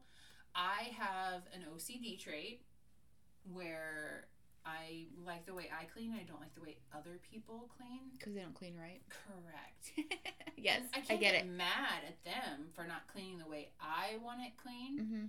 I 0.56 0.92
have 0.98 1.42
an 1.54 1.66
OCD 1.76 2.18
trait 2.18 2.62
where 3.52 4.28
I 4.66 5.06
like 5.26 5.46
the 5.46 5.54
way 5.54 5.70
I 5.70 5.86
clean. 5.86 6.14
I 6.20 6.24
don't 6.24 6.40
like 6.40 6.56
the 6.56 6.62
way 6.62 6.78
other 6.96 7.20
people 7.30 7.70
clean. 7.78 8.00
Because 8.18 8.34
they 8.34 8.42
don't 8.42 8.56
clean 8.56 8.76
right. 8.80 9.02
Correct. 9.10 10.10
yes, 10.58 10.82
I 10.94 11.00
I, 11.00 11.02
can't 11.02 11.20
get 11.20 11.36
it. 11.36 11.46
mad 11.48 12.02
at 12.08 12.24
them 12.24 12.68
for 12.74 12.86
not 12.86 13.08
cleaning 13.12 13.38
the 13.38 13.48
way 13.48 13.70
I 13.80 14.18
want 14.24 14.40
it 14.42 14.54
clean. 14.58 15.00
Mm-hmm. 15.00 15.26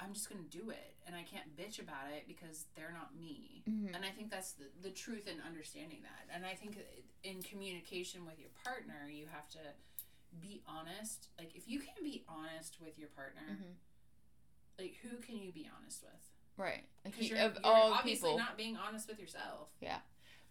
I'm 0.00 0.12
just 0.12 0.28
gonna 0.28 0.42
do 0.50 0.70
it, 0.70 0.94
and 1.06 1.16
I 1.16 1.22
can't 1.22 1.56
bitch 1.56 1.80
about 1.80 2.12
it 2.14 2.24
because 2.28 2.66
they're 2.76 2.92
not 2.92 3.16
me. 3.18 3.62
Mm-hmm. 3.68 3.94
And 3.94 4.04
I 4.04 4.10
think 4.10 4.30
that's 4.30 4.52
the, 4.52 4.66
the 4.82 4.90
truth 4.90 5.26
in 5.26 5.36
understanding 5.46 6.00
that. 6.02 6.34
And 6.34 6.44
I 6.44 6.54
think 6.54 6.78
in 7.24 7.42
communication 7.42 8.24
with 8.26 8.38
your 8.38 8.50
partner, 8.64 9.08
you 9.10 9.26
have 9.32 9.48
to 9.50 9.58
be 10.40 10.62
honest. 10.68 11.28
Like, 11.38 11.52
if 11.54 11.66
you 11.66 11.78
can't 11.80 12.02
be 12.02 12.24
honest 12.28 12.76
with 12.80 12.98
your 12.98 13.08
partner, 13.08 13.40
Mhm. 13.50 13.74
like, 14.78 14.96
who 15.02 15.16
can 15.18 15.38
you 15.38 15.50
be 15.52 15.68
honest 15.78 16.02
with? 16.02 16.12
Right. 16.58 16.84
Like 17.04 17.14
Because 17.14 17.30
you, 17.30 17.36
you're, 17.36 17.44
of 17.46 17.54
you're 17.54 17.64
all 17.72 17.92
obviously 17.94 18.28
people. 18.30 18.38
not 18.38 18.56
being 18.56 18.76
honest 18.76 19.08
with 19.08 19.18
yourself. 19.18 19.68
Yeah. 19.80 19.98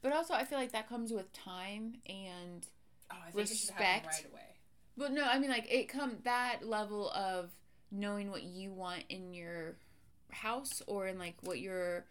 But 0.01 0.13
also, 0.13 0.33
I 0.33 0.43
feel 0.45 0.57
like 0.57 0.71
that 0.71 0.89
comes 0.89 1.11
with 1.11 1.31
time 1.33 1.95
and. 2.07 2.65
Oh, 3.11 3.15
I 3.27 3.31
think 3.31 3.51
it 3.51 3.55
should 3.55 3.69
happen 3.71 4.07
Respect. 4.07 4.25
right 4.25 4.31
away. 4.33 4.55
But 4.97 5.11
no, 5.11 5.23
I 5.23 5.37
mean, 5.39 5.49
like, 5.51 5.71
it 5.71 5.87
come 5.89 6.17
that 6.23 6.63
level 6.65 7.09
of 7.11 7.51
knowing 7.95 8.29
what 8.29 8.43
you 8.43 8.71
want 8.71 9.03
in 9.09 9.33
your 9.33 9.77
house 10.31 10.81
or 10.87 11.07
in, 11.07 11.17
like, 11.17 11.35
what 11.41 11.59
your 11.59 12.05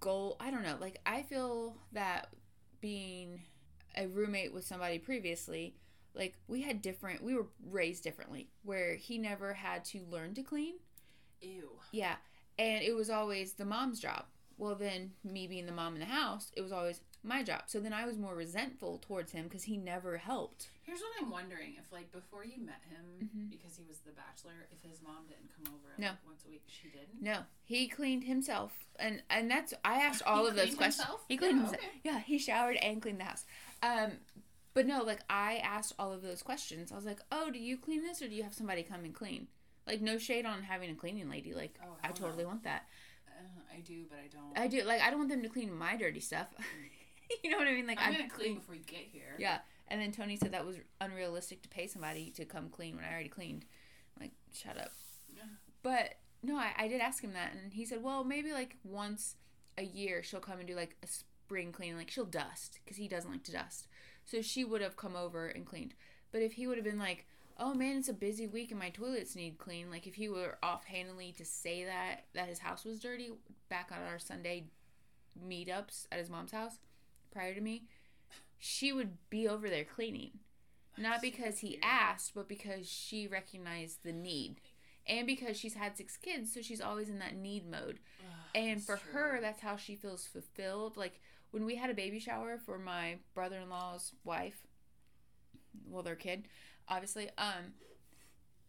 goal. 0.00 0.36
I 0.38 0.50
don't 0.50 0.62
know. 0.62 0.76
Like, 0.80 1.00
I 1.06 1.22
feel 1.22 1.76
that 1.92 2.28
being 2.80 3.42
a 3.96 4.06
roommate 4.06 4.52
with 4.52 4.66
somebody 4.66 4.98
previously, 4.98 5.74
like, 6.14 6.34
we 6.46 6.62
had 6.62 6.82
different, 6.82 7.22
we 7.22 7.34
were 7.34 7.46
raised 7.70 8.04
differently, 8.04 8.48
where 8.62 8.94
he 8.96 9.18
never 9.18 9.54
had 9.54 9.84
to 9.86 10.04
learn 10.08 10.34
to 10.34 10.42
clean. 10.42 10.74
Ew. 11.40 11.70
Yeah. 11.92 12.16
And 12.58 12.82
it 12.82 12.94
was 12.94 13.10
always 13.10 13.54
the 13.54 13.64
mom's 13.64 13.98
job. 13.98 14.26
Well, 14.56 14.76
then, 14.76 15.12
me 15.24 15.48
being 15.48 15.66
the 15.66 15.72
mom 15.72 15.94
in 15.94 16.00
the 16.00 16.06
house, 16.06 16.52
it 16.56 16.60
was 16.60 16.70
always 16.70 17.00
my 17.24 17.42
job. 17.42 17.62
So 17.66 17.80
then 17.80 17.92
I 17.92 18.04
was 18.06 18.18
more 18.18 18.34
resentful 18.34 18.98
towards 18.98 19.32
him 19.32 19.44
because 19.44 19.64
he 19.64 19.76
never 19.76 20.18
helped. 20.18 20.68
Here's 20.82 21.00
what 21.00 21.10
I'm 21.20 21.30
wondering: 21.30 21.74
if, 21.78 21.90
like, 21.92 22.12
before 22.12 22.44
you 22.44 22.60
met 22.64 22.82
him, 22.90 23.30
Mhm. 23.34 23.50
because 23.50 23.76
he 23.76 23.84
was 23.84 23.98
the 24.00 24.12
bachelor, 24.12 24.68
if 24.70 24.82
his 24.88 25.00
mom 25.02 25.26
didn't 25.26 25.50
come 25.56 25.72
over 25.74 25.94
No. 25.98 26.08
like, 26.10 26.26
once 26.26 26.44
a 26.46 26.50
week, 26.50 26.64
she 26.68 26.88
didn't. 26.88 27.20
No, 27.22 27.44
he 27.64 27.88
cleaned 27.88 28.24
himself, 28.24 28.86
and 28.98 29.22
and 29.30 29.50
that's 29.50 29.72
I 29.84 30.00
asked 30.00 30.22
all 30.24 30.46
of 30.46 30.54
those 30.54 30.74
questions. 30.74 30.96
himself? 31.06 31.24
He 31.28 31.36
cleaned 31.36 31.56
Yeah, 31.56 31.62
himself. 31.66 31.82
okay. 31.84 32.00
Yeah, 32.04 32.18
he 32.20 32.38
showered 32.38 32.76
and 32.76 33.00
cleaned 33.00 33.20
the 33.20 33.24
house. 33.24 33.46
Um, 33.82 34.20
but 34.74 34.86
no, 34.86 35.02
like 35.02 35.20
I 35.30 35.56
asked 35.58 35.94
all 35.98 36.12
of 36.12 36.20
those 36.22 36.42
questions. 36.42 36.92
I 36.92 36.96
was 36.96 37.04
like, 37.06 37.20
"Oh, 37.32 37.50
do 37.50 37.58
you 37.58 37.78
clean 37.78 38.02
this, 38.02 38.20
or 38.20 38.28
do 38.28 38.34
you 38.34 38.42
have 38.42 38.54
somebody 38.54 38.82
come 38.82 39.04
and 39.04 39.14
clean?" 39.14 39.48
Like 39.86 40.00
no 40.00 40.18
shade 40.18 40.46
on 40.46 40.62
having 40.64 40.90
a 40.90 40.94
cleaning 40.94 41.28
lady. 41.30 41.54
Like 41.54 41.78
Oh, 41.82 41.96
I 42.02 42.08
totally 42.08 42.42
no. 42.44 42.48
want 42.50 42.64
that. 42.64 42.88
Uh, 43.28 43.60
I 43.76 43.80
do, 43.80 44.04
but 44.08 44.18
I 44.18 44.28
don't. 44.28 44.58
I 44.58 44.66
do. 44.68 44.82
Like 44.84 45.00
I 45.00 45.10
don't 45.10 45.18
want 45.18 45.30
them 45.30 45.42
to 45.42 45.48
clean 45.48 45.72
my 45.72 45.96
dirty 45.96 46.20
stuff. 46.20 46.48
you 47.42 47.50
know 47.50 47.58
what 47.58 47.66
I 47.66 47.72
mean? 47.72 47.86
Like 47.86 47.98
I'm 48.00 48.12
I 48.12 48.16
gonna 48.16 48.30
clean 48.30 48.54
before 48.54 48.74
you 48.74 48.84
get 48.84 49.06
here. 49.12 49.36
Yeah. 49.38 49.58
And 49.88 50.00
then 50.00 50.12
Tony 50.12 50.36
said 50.36 50.52
that 50.52 50.64
was 50.64 50.76
unrealistic 51.00 51.62
to 51.62 51.68
pay 51.68 51.86
somebody 51.86 52.30
to 52.30 52.44
come 52.44 52.68
clean 52.70 52.96
when 52.96 53.04
I 53.04 53.12
already 53.12 53.28
cleaned. 53.28 53.66
I'm 54.16 54.22
like, 54.22 54.32
shut 54.52 54.78
up. 54.78 54.92
Yeah. 55.34 55.42
But 55.82 56.14
no, 56.42 56.56
I, 56.56 56.72
I 56.76 56.88
did 56.88 57.00
ask 57.00 57.22
him 57.22 57.34
that, 57.34 57.52
and 57.52 57.72
he 57.72 57.84
said, 57.84 58.02
well, 58.02 58.24
maybe 58.24 58.52
like 58.52 58.76
once 58.82 59.36
a 59.76 59.82
year 59.82 60.22
she'll 60.22 60.40
come 60.40 60.58
and 60.58 60.68
do 60.68 60.74
like 60.74 60.96
a 61.02 61.06
spring 61.06 61.72
clean. 61.72 61.96
Like 61.96 62.10
she'll 62.10 62.24
dust 62.24 62.80
because 62.84 62.96
he 62.96 63.08
doesn't 63.08 63.30
like 63.30 63.44
to 63.44 63.52
dust. 63.52 63.88
So 64.24 64.40
she 64.40 64.64
would 64.64 64.80
have 64.80 64.96
come 64.96 65.16
over 65.16 65.46
and 65.46 65.66
cleaned. 65.66 65.94
But 66.32 66.42
if 66.42 66.54
he 66.54 66.66
would 66.66 66.78
have 66.78 66.84
been 66.84 66.98
like, 66.98 67.26
oh 67.58 67.74
man, 67.74 67.98
it's 67.98 68.08
a 68.08 68.14
busy 68.14 68.46
week 68.46 68.70
and 68.70 68.80
my 68.80 68.90
toilets 68.90 69.36
need 69.36 69.58
clean, 69.58 69.90
like 69.90 70.06
if 70.06 70.14
he 70.14 70.28
were 70.28 70.58
offhandedly 70.62 71.32
to 71.32 71.44
say 71.44 71.84
that 71.84 72.24
that 72.34 72.48
his 72.48 72.58
house 72.58 72.84
was 72.84 72.98
dirty 72.98 73.30
back 73.68 73.90
on 73.92 73.98
our 74.06 74.18
Sunday 74.18 74.64
meetups 75.46 76.06
at 76.10 76.18
his 76.18 76.30
mom's 76.30 76.52
house 76.52 76.78
prior 77.34 77.54
to 77.54 77.60
me, 77.60 77.84
she 78.58 78.92
would 78.92 79.18
be 79.28 79.46
over 79.46 79.68
there 79.68 79.84
cleaning. 79.84 80.30
Not 80.96 81.20
because 81.20 81.58
he 81.58 81.78
asked, 81.82 82.32
but 82.34 82.48
because 82.48 82.88
she 82.88 83.26
recognized 83.26 83.98
the 84.04 84.12
need. 84.12 84.60
And 85.06 85.26
because 85.26 85.58
she's 85.58 85.74
had 85.74 85.96
six 85.96 86.16
kids, 86.16 86.54
so 86.54 86.62
she's 86.62 86.80
always 86.80 87.10
in 87.10 87.18
that 87.18 87.36
need 87.36 87.68
mode. 87.68 87.98
And 88.54 88.82
for 88.82 88.96
her, 89.12 89.38
that's 89.40 89.60
how 89.60 89.76
she 89.76 89.96
feels 89.96 90.24
fulfilled. 90.24 90.96
Like 90.96 91.20
when 91.50 91.66
we 91.66 91.74
had 91.76 91.90
a 91.90 91.94
baby 91.94 92.20
shower 92.20 92.58
for 92.64 92.78
my 92.78 93.16
brother 93.34 93.58
in 93.58 93.68
law's 93.68 94.12
wife, 94.24 94.66
well, 95.86 96.02
their 96.02 96.14
kid, 96.14 96.46
obviously, 96.88 97.28
um, 97.36 97.74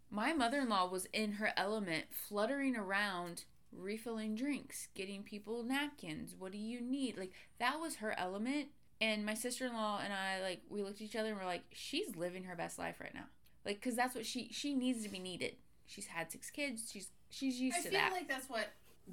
my 0.10 0.34
mother 0.34 0.60
in 0.62 0.70
law 0.70 0.90
was 0.90 1.06
in 1.14 1.34
her 1.34 1.52
element, 1.56 2.06
fluttering 2.12 2.76
around, 2.76 3.46
refilling 3.78 4.36
drinks, 4.36 4.88
getting 4.96 5.24
people 5.24 5.64
napkins. 5.64 6.36
What 6.38 6.52
do 6.52 6.58
you 6.58 6.82
need? 6.82 7.18
Like 7.18 7.34
that 7.60 7.80
was 7.80 7.98
her 7.98 8.18
element. 8.18 8.70
And 9.02 9.26
my 9.26 9.34
sister 9.34 9.66
in 9.66 9.74
law 9.74 10.00
and 10.02 10.14
I, 10.14 10.42
like, 10.42 10.62
we 10.70 10.82
looked 10.82 11.02
at 11.02 11.08
each 11.08 11.18
other 11.18 11.28
and 11.30 11.38
we're 11.38 11.46
like, 11.46 11.66
she's 11.74 12.16
living 12.16 12.46
her 12.46 12.56
best 12.56 12.80
life 12.80 12.96
right 13.02 13.14
now. 13.14 13.26
Like, 13.66 13.82
cause 13.82 13.96
that's 13.96 14.16
what 14.16 14.26
she 14.26 14.50
she 14.52 14.74
needs 14.74 15.04
to 15.04 15.10
be 15.10 15.20
needed. 15.20 15.56
She's 15.86 16.08
had 16.08 16.32
six 16.32 16.50
kids. 16.50 16.90
She's 16.92 17.10
she's 17.30 17.60
used 17.60 17.78
I 17.78 17.82
to 17.82 17.90
feel 17.90 18.00
like 18.12 18.28
that's 18.28 18.50
what 18.50 18.68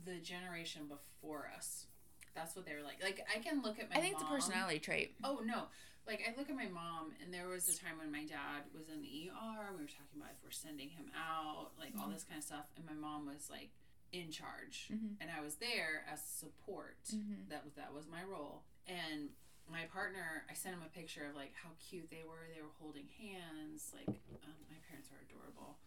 the 0.05 0.19
generation 0.21 0.83
before 0.89 1.51
us. 1.57 1.87
That's 2.35 2.55
what 2.57 2.65
they 2.65 2.75
were 2.75 2.83
like. 2.83 3.03
Like 3.03 3.27
I 3.35 3.41
can 3.41 3.63
look 3.63 3.79
at 3.79 3.91
my. 3.91 3.97
I 3.97 4.01
think 4.01 4.15
it's 4.15 4.23
a 4.23 4.27
personality 4.27 4.79
trait. 4.79 5.15
Oh 5.25 5.41
no! 5.45 5.65
Like 6.07 6.21
I 6.27 6.39
look 6.39 6.49
at 6.49 6.57
my 6.57 6.69
mom, 6.69 7.13
and 7.23 7.33
there 7.33 7.49
was 7.49 7.69
a 7.69 7.77
time 7.77 7.99
when 7.99 8.11
my 8.13 8.25
dad 8.25 8.65
was 8.75 8.89
in 8.89 9.03
the 9.03 9.09
ER. 9.29 9.73
We 9.77 9.83
were 9.85 9.89
talking 9.89 10.17
about 10.17 10.31
if 10.37 10.43
we're 10.45 10.51
sending 10.51 10.89
him 10.91 11.07
out, 11.17 11.73
like 11.79 11.93
all 11.99 12.09
Mhm. 12.09 12.15
this 12.15 12.25
kind 12.25 12.39
of 12.39 12.45
stuff, 12.45 12.67
and 12.77 12.87
my 12.87 12.95
mom 12.95 13.27
was 13.27 13.49
like 13.51 13.71
in 14.13 14.31
charge, 14.31 14.89
Mhm. 14.93 15.17
and 15.21 15.31
I 15.31 15.41
was 15.41 15.57
there 15.57 16.05
as 16.07 16.23
support. 16.25 17.03
Mhm. 17.05 17.49
That 17.49 17.65
was 17.65 17.75
that 17.75 17.93
was 17.93 18.07
my 18.07 18.23
role, 18.23 18.65
and 18.87 19.31
my 19.69 19.87
partner, 19.87 20.45
I 20.51 20.55
sent 20.55 20.75
him 20.77 20.83
a 20.83 20.89
picture 20.91 21.27
of 21.29 21.35
like 21.35 21.55
how 21.55 21.71
cute 21.79 22.11
they 22.11 22.23
were. 22.25 22.47
They 22.55 22.61
were 22.63 22.73
holding 22.79 23.09
hands. 23.09 23.93
Like 23.95 24.09
um, 24.09 24.67
my 24.69 24.77
parents 24.89 25.11
are 25.11 25.19
adorable. 25.21 25.79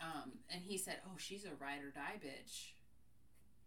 Um, 0.00 0.40
and 0.50 0.62
he 0.62 0.76
said, 0.76 1.00
"Oh, 1.06 1.16
she's 1.16 1.44
a 1.44 1.54
ride 1.54 1.82
or 1.82 1.90
die 1.92 2.18
bitch." 2.20 2.72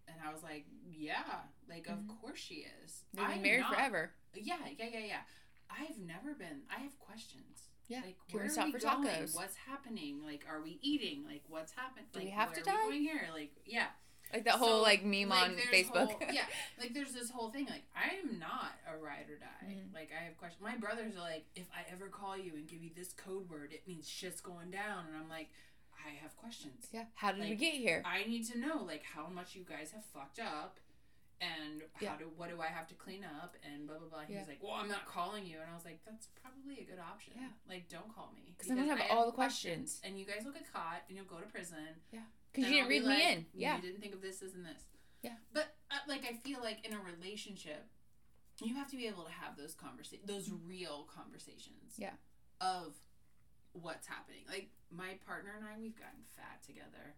And 0.08 0.22
I 0.22 0.32
was 0.34 0.44
like, 0.44 0.66
"Yeah, 0.84 1.46
like 1.68 1.88
of 1.88 2.00
Mhm. 2.00 2.20
course 2.20 2.40
she 2.40 2.56
is. 2.66 3.06
They've 3.14 3.28
been 3.28 3.42
married 3.42 3.62
not- 3.62 3.74
forever. 3.76 4.14
Yeah, 4.34 4.68
yeah, 4.68 4.88
yeah, 4.88 5.00
yeah. 5.00 5.24
I've 5.70 5.98
never 5.98 6.34
been. 6.36 6.68
I 6.70 6.80
have 6.80 7.00
questions. 7.00 7.70
Yeah. 7.88 8.02
Like, 8.06 8.16
Can 8.30 8.40
we 8.40 8.40
where 8.40 8.50
stop 8.50 8.64
are 8.64 8.66
we 8.68 8.72
for 8.74 8.80
going? 8.80 9.08
tacos? 9.08 9.36
What's 9.36 9.56
happening? 9.56 10.22
Like, 10.26 10.46
are 10.50 10.62
we 10.62 10.80
eating? 10.82 11.24
Like, 11.28 11.44
what's 11.48 11.72
happening? 11.74 12.06
Do 12.14 12.20
like, 12.20 12.26
we 12.28 12.32
have 12.32 12.50
where 12.50 12.58
to 12.58 12.64
die? 12.64 12.72
going 12.76 13.02
here? 13.02 13.22
Like, 13.34 13.52
yeah. 13.66 13.88
Like 14.34 14.44
that 14.46 14.56
whole 14.56 14.80
So, 14.80 14.82
like 14.82 15.06
meme 15.06 15.30
like, 15.30 15.44
on 15.50 15.56
Facebook. 15.72 16.12
whole- 16.12 16.20
yeah, 16.34 16.46
like 16.80 16.94
there's 16.96 17.14
this 17.14 17.30
whole 17.30 17.52
thing. 17.52 17.68
Like, 17.68 17.84
I 17.96 18.16
am 18.16 18.40
not 18.40 18.74
a 18.92 18.98
ride 18.98 19.30
or 19.30 19.38
die. 19.38 19.66
Mhm. 19.70 19.94
Like, 19.94 20.10
I 20.20 20.24
have 20.26 20.36
questions. 20.38 20.62
My 20.64 20.76
brothers 20.78 21.16
are 21.16 21.20
like, 21.20 21.46
if 21.56 21.68
I 21.72 21.86
ever 21.94 22.08
call 22.08 22.36
you 22.36 22.54
and 22.56 22.68
give 22.68 22.82
you 22.82 22.90
this 22.96 23.14
code 23.14 23.48
word, 23.50 23.72
it 23.72 23.84
means 23.88 24.10
shit's 24.10 24.42
going 24.42 24.72
down. 24.72 25.06
And 25.08 25.16
I'm 25.16 25.30
like, 25.30 25.50
I 26.06 26.10
have 26.22 26.36
questions. 26.38 26.88
yeah. 26.92 27.06
How 27.14 27.32
did 27.34 27.42
we 27.48 27.56
get 27.56 27.76
here? 27.76 28.02
I 28.04 28.24
need 28.28 28.46
to 28.52 28.58
know 28.60 28.84
like 28.84 29.04
how 29.04 29.28
much 29.28 29.56
you 29.56 29.64
guys 29.64 29.92
have 29.92 30.04
fucked 30.06 30.40
up 30.40 30.80
and 31.42 31.84
Yeah. 32.00 32.12
how 32.12 32.16
do 32.18 32.30
what 32.38 32.50
do 32.50 32.62
I 32.62 32.68
have 32.68 32.88
to 32.88 32.96
clean 32.96 33.24
up 33.24 33.56
and 33.64 33.88
blah 33.88 33.98
blah 34.00 34.08
blah. 34.10 34.22
He 34.22 34.34
Yeah. 34.34 34.40
was 34.40 34.48
like, 34.48 34.64
Well, 34.64 34.74
I'm 34.74 34.88
not 34.88 35.06
calling 35.06 35.46
you 35.46 35.60
and 35.60 35.70
I 35.70 35.74
was 35.76 35.86
like, 35.86 36.00
That's 36.06 36.28
probably 36.42 36.80
a 36.80 36.86
good 36.86 37.00
option. 37.00 37.34
Yeah. 37.36 37.50
Like 37.68 37.90
don't 37.90 38.14
call 38.14 38.32
me. 38.36 38.56
'Cause 38.58 38.70
I'm 38.72 38.78
gonna 38.78 38.88
because 38.94 39.02
have 39.08 39.12
I 39.12 39.16
all 39.20 39.26
the 39.26 39.32
questions. 39.34 40.00
And 40.04 40.20
you 40.20 40.26
guys 40.26 40.44
will 40.46 40.54
get 40.54 40.72
caught 40.72 41.04
and 41.08 41.18
you'll 41.18 41.26
go 41.26 41.40
to 41.40 41.48
prison. 41.48 42.02
Yeah, 42.12 42.22
because 42.52 42.70
you 42.70 42.76
didn't 42.76 42.84
I'll 42.84 42.90
be 42.90 43.00
read 43.00 43.08
me 43.08 43.14
like, 43.26 43.38
in. 43.38 43.46
Yeah. 43.54 43.76
You 43.78 43.82
didn't 43.82 44.02
think 44.02 44.14
of 44.14 44.22
this, 44.22 44.40
this, 44.40 44.54
and 44.56 44.66
this. 44.66 44.84
Yeah. 45.22 45.36
But 45.54 45.76
uh, 45.92 45.96
like 46.08 46.24
I 46.26 46.34
feel 46.36 46.62
like 46.62 46.86
in 46.86 46.94
a 46.94 47.00
relationship, 47.00 47.86
you 48.62 48.74
have 48.76 48.90
to 48.92 48.96
be 48.98 49.08
able 49.08 49.24
to 49.26 49.32
have 49.32 49.58
those 49.58 49.76
conversa- 49.76 50.26
those 50.26 50.50
real 50.50 51.04
conversations. 51.14 51.96
Yeah. 51.98 52.14
Of 52.62 52.96
what's 53.74 54.08
happening. 54.08 54.46
Like 54.48 54.70
my 54.90 55.16
partner 55.26 55.52
and 55.58 55.66
I, 55.66 55.78
we've 55.78 55.98
gotten 55.98 56.24
fat 56.38 56.64
together, 56.64 57.16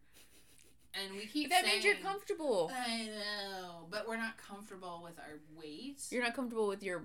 and 1.04 1.16
we 1.16 1.26
keep 1.26 1.50
that 1.50 1.64
saying, 1.64 1.76
means 1.76 1.86
you're 1.86 1.96
comfortable. 1.96 2.72
I 2.74 3.06
know, 3.08 3.88
but 3.90 4.08
we're 4.08 4.18
not 4.18 4.38
comfortable 4.38 5.02
with 5.04 5.18
our 5.20 5.40
weight. 5.56 6.00
You're 6.10 6.24
not 6.24 6.36
comfortable 6.36 6.68
with 6.68 6.84
your. 6.84 7.04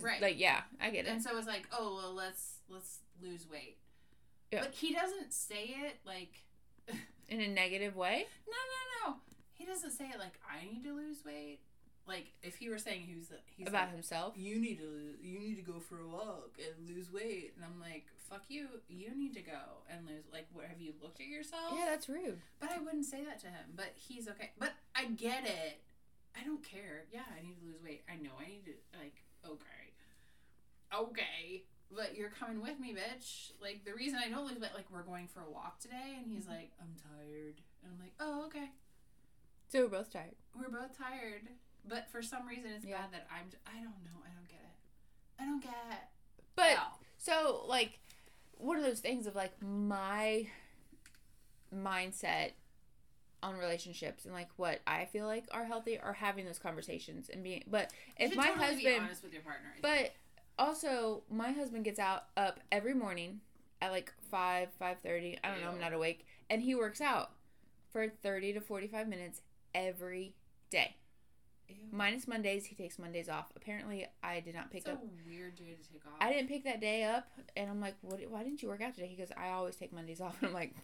Right. 0.00 0.22
Like 0.22 0.40
yeah, 0.40 0.62
I 0.80 0.88
get 0.88 1.06
it. 1.06 1.10
and 1.10 1.22
so 1.22 1.36
it's 1.36 1.46
like, 1.46 1.68
oh 1.70 1.96
well, 1.96 2.14
let's 2.14 2.54
let's 2.70 3.00
lose 3.22 3.46
weight. 3.50 3.76
Yeah. 4.50 4.60
But 4.60 4.74
he 4.74 4.94
doesn't 4.94 5.32
say 5.32 5.74
it 5.84 5.98
like 6.06 6.44
In 7.28 7.40
a 7.40 7.48
negative 7.48 7.96
way. 7.96 8.26
No, 8.46 8.52
no, 8.52 9.12
no. 9.12 9.16
He 9.54 9.64
doesn't 9.64 9.92
say 9.92 10.06
it 10.06 10.18
like 10.18 10.38
I 10.48 10.64
need 10.64 10.84
to 10.84 10.94
lose 10.94 11.24
weight. 11.24 11.60
Like 12.06 12.32
if 12.42 12.56
he 12.56 12.68
were 12.68 12.78
saying 12.78 13.02
he 13.02 13.14
was, 13.14 13.32
he's 13.56 13.68
about 13.68 13.86
like, 13.86 13.92
himself. 13.94 14.34
you 14.36 14.58
need 14.58 14.78
to 14.78 15.14
you 15.22 15.38
need 15.38 15.54
to 15.56 15.62
go 15.62 15.78
for 15.78 16.00
a 16.00 16.06
walk 16.08 16.58
and 16.58 16.88
lose 16.88 17.12
weight, 17.12 17.52
and 17.56 17.64
I'm 17.64 17.78
like, 17.80 18.06
fuck 18.28 18.42
you. 18.48 18.66
You 18.88 19.14
need 19.16 19.34
to 19.34 19.40
go 19.40 19.86
and 19.88 20.04
lose. 20.06 20.24
Like, 20.32 20.46
what 20.52 20.66
have 20.66 20.80
you 20.80 20.92
looked 21.00 21.20
at 21.20 21.26
yourself? 21.28 21.74
Yeah, 21.76 21.86
that's 21.88 22.08
rude. 22.08 22.40
But 22.60 22.70
I 22.72 22.78
wouldn't 22.78 23.04
say 23.06 23.24
that 23.24 23.38
to 23.40 23.46
him. 23.46 23.74
But 23.76 23.92
he's 23.94 24.26
okay. 24.28 24.50
But 24.58 24.72
I 24.96 25.04
get 25.06 25.44
it. 25.46 25.80
I 26.36 26.44
don't 26.44 26.62
care. 26.64 27.04
Yeah, 27.12 27.22
I 27.38 27.46
need 27.46 27.60
to 27.60 27.66
lose 27.66 27.80
weight. 27.84 28.02
I 28.10 28.16
know 28.22 28.32
I 28.40 28.48
need 28.48 28.64
to 28.64 28.72
like 28.98 29.14
okay, 29.44 29.92
okay. 30.94 31.62
but 31.94 32.16
you're 32.16 32.30
coming 32.30 32.60
with 32.62 32.80
me, 32.80 32.94
bitch. 32.94 33.52
Like 33.60 33.84
the 33.84 33.94
reason 33.94 34.18
I 34.24 34.28
don't 34.28 34.46
leave, 34.48 34.60
but 34.60 34.70
like 34.74 34.86
we're 34.90 35.02
going 35.02 35.28
for 35.28 35.40
a 35.40 35.50
walk 35.50 35.78
today, 35.80 36.16
and 36.18 36.26
he's 36.26 36.44
Mm-hmm. 36.44 36.52
like, 36.52 36.70
I'm 36.80 36.94
tired, 36.98 37.60
and 37.84 37.92
I'm 37.92 38.00
like, 38.00 38.12
oh 38.20 38.46
okay, 38.46 38.70
So 39.68 39.82
we're 39.82 39.88
both 39.88 40.12
tired. 40.12 40.34
we're 40.58 40.68
both 40.70 40.96
tired, 40.98 41.42
but 41.86 42.08
for 42.10 42.22
some 42.22 42.46
reason 42.46 42.70
it's 42.72 42.84
Yeah. 42.84 42.98
bad 43.02 43.12
that 43.12 43.26
I'm. 43.30 43.50
I 43.66 43.76
don't 43.76 44.02
know. 44.04 44.22
I 44.24 44.30
don't 44.34 44.48
get 44.48 44.60
it. 44.60 45.40
I 45.42 45.44
don't 45.44 45.60
get 45.62 45.74
it. 45.90 46.08
But 46.54 46.74
Wow. 46.76 46.92
so 47.18 47.64
like 47.66 47.98
one 48.58 48.76
of 48.76 48.84
those 48.84 49.00
things 49.00 49.26
of 49.26 49.34
like 49.34 49.60
my 49.62 50.46
mindset 51.74 52.52
on 53.42 53.56
relationships 53.56 54.24
and 54.24 54.32
like 54.32 54.48
what 54.56 54.80
I 54.86 55.06
feel 55.06 55.26
like 55.26 55.46
are 55.50 55.64
healthy 55.64 55.98
are 55.98 56.12
having 56.12 56.44
those 56.46 56.58
conversations 56.60 57.28
and 57.28 57.42
being 57.42 57.64
but 57.66 57.90
if 58.16 58.36
my 58.36 58.46
totally 58.46 58.66
be 58.66 58.72
husband 58.84 59.04
honest 59.04 59.22
with 59.24 59.32
your 59.32 59.42
partner. 59.42 59.74
But 59.80 60.12
also 60.58 61.24
my 61.28 61.50
husband 61.50 61.84
gets 61.84 61.98
out 61.98 62.24
up 62.36 62.60
every 62.70 62.94
morning 62.94 63.40
at 63.80 63.90
like 63.90 64.12
5 64.30 64.68
5.30 64.80 65.38
i 65.42 65.48
don't 65.48 65.60
know 65.60 65.70
i'm 65.70 65.80
not 65.80 65.92
awake 65.92 66.24
and 66.50 66.62
he 66.62 66.74
works 66.74 67.00
out 67.00 67.32
for 67.90 68.06
30 68.22 68.52
to 68.52 68.60
45 68.60 69.08
minutes 69.08 69.40
every 69.74 70.34
day 70.70 70.94
Ew. 71.80 71.88
minus 71.90 72.26
mondays 72.28 72.66
he 72.66 72.74
takes 72.74 72.98
mondays 72.98 73.28
off 73.28 73.52
apparently 73.56 74.06
i 74.22 74.40
did 74.40 74.54
not 74.54 74.70
pick 74.70 74.82
it's 74.82 74.88
up 74.90 75.02
weird 75.26 75.54
day 75.56 75.76
to 75.80 75.92
take 75.92 76.02
off. 76.06 76.12
i 76.20 76.32
didn't 76.32 76.48
pick 76.48 76.64
that 76.64 76.80
day 76.80 77.04
up 77.04 77.26
and 77.56 77.70
i'm 77.70 77.80
like 77.80 77.94
what, 78.02 78.20
why 78.30 78.42
didn't 78.42 78.62
you 78.62 78.68
work 78.68 78.80
out 78.80 78.94
today 78.94 79.06
he 79.06 79.16
goes 79.16 79.28
i 79.36 79.48
always 79.50 79.76
take 79.76 79.92
mondays 79.92 80.20
off 80.20 80.36
and 80.40 80.48
i'm 80.48 80.54
like 80.54 80.74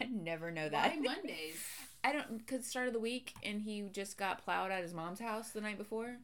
i 0.00 0.04
never 0.10 0.50
know 0.50 0.68
that 0.68 0.90
Why 0.92 0.96
Mondays? 1.02 1.56
i 2.02 2.12
don't 2.12 2.38
because 2.38 2.66
start 2.66 2.86
of 2.88 2.92
the 2.92 3.00
week 3.00 3.32
and 3.42 3.62
he 3.62 3.82
just 3.92 4.16
got 4.18 4.42
plowed 4.44 4.70
at 4.70 4.82
his 4.82 4.92
mom's 4.94 5.20
house 5.20 5.50
the 5.50 5.60
night 5.60 5.78
before 5.78 6.16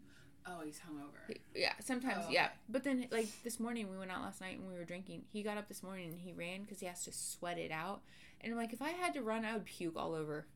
Oh, 0.46 0.62
he's 0.64 0.78
hungover. 0.80 1.36
Yeah, 1.54 1.74
sometimes, 1.80 2.24
Oh, 2.26 2.30
yeah. 2.30 2.46
okay. 2.46 2.52
But 2.70 2.82
then, 2.82 3.06
like 3.10 3.28
this 3.44 3.60
morning, 3.60 3.90
we 3.90 3.98
went 3.98 4.10
out 4.10 4.22
last 4.22 4.40
night 4.40 4.58
and 4.58 4.66
we 4.66 4.74
were 4.74 4.86
drinking. 4.86 5.24
He 5.30 5.42
got 5.42 5.58
up 5.58 5.68
this 5.68 5.82
morning 5.82 6.08
and 6.08 6.18
he 6.18 6.32
ran 6.32 6.62
because 6.62 6.80
he 6.80 6.86
has 6.86 7.04
to 7.04 7.12
sweat 7.12 7.58
it 7.58 7.70
out. 7.70 8.00
And 8.40 8.50
I'm 8.50 8.58
like, 8.58 8.72
if 8.72 8.80
I 8.80 8.88
had 8.88 9.12
to 9.14 9.22
run, 9.22 9.44
I 9.44 9.52
would 9.52 9.66
puke 9.66 9.96
all 9.96 10.14
over. 10.14 10.46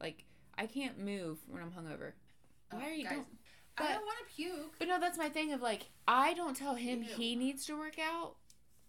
Like, 0.00 0.24
I 0.56 0.66
can't 0.66 0.96
move 1.04 1.38
when 1.48 1.60
I'm 1.60 1.72
hungover. 1.72 2.12
Why 2.72 2.82
Oh, 2.84 2.88
are 2.88 2.92
you 2.92 3.04
guys, 3.04 3.12
don't? 3.14 3.26
I 3.78 3.92
don't 3.94 4.02
want 4.04 4.18
to 4.28 4.34
puke. 4.34 4.74
But 4.78 4.88
no, 4.88 5.00
that's 5.00 5.16
my 5.18 5.28
thing 5.28 5.52
of 5.52 5.62
like, 5.62 5.88
I 6.06 6.34
don't 6.34 6.56
tell 6.56 6.74
him 6.74 7.02
he 7.02 7.36
needs 7.36 7.64
to 7.66 7.76
work 7.78 7.98
out, 7.98 8.36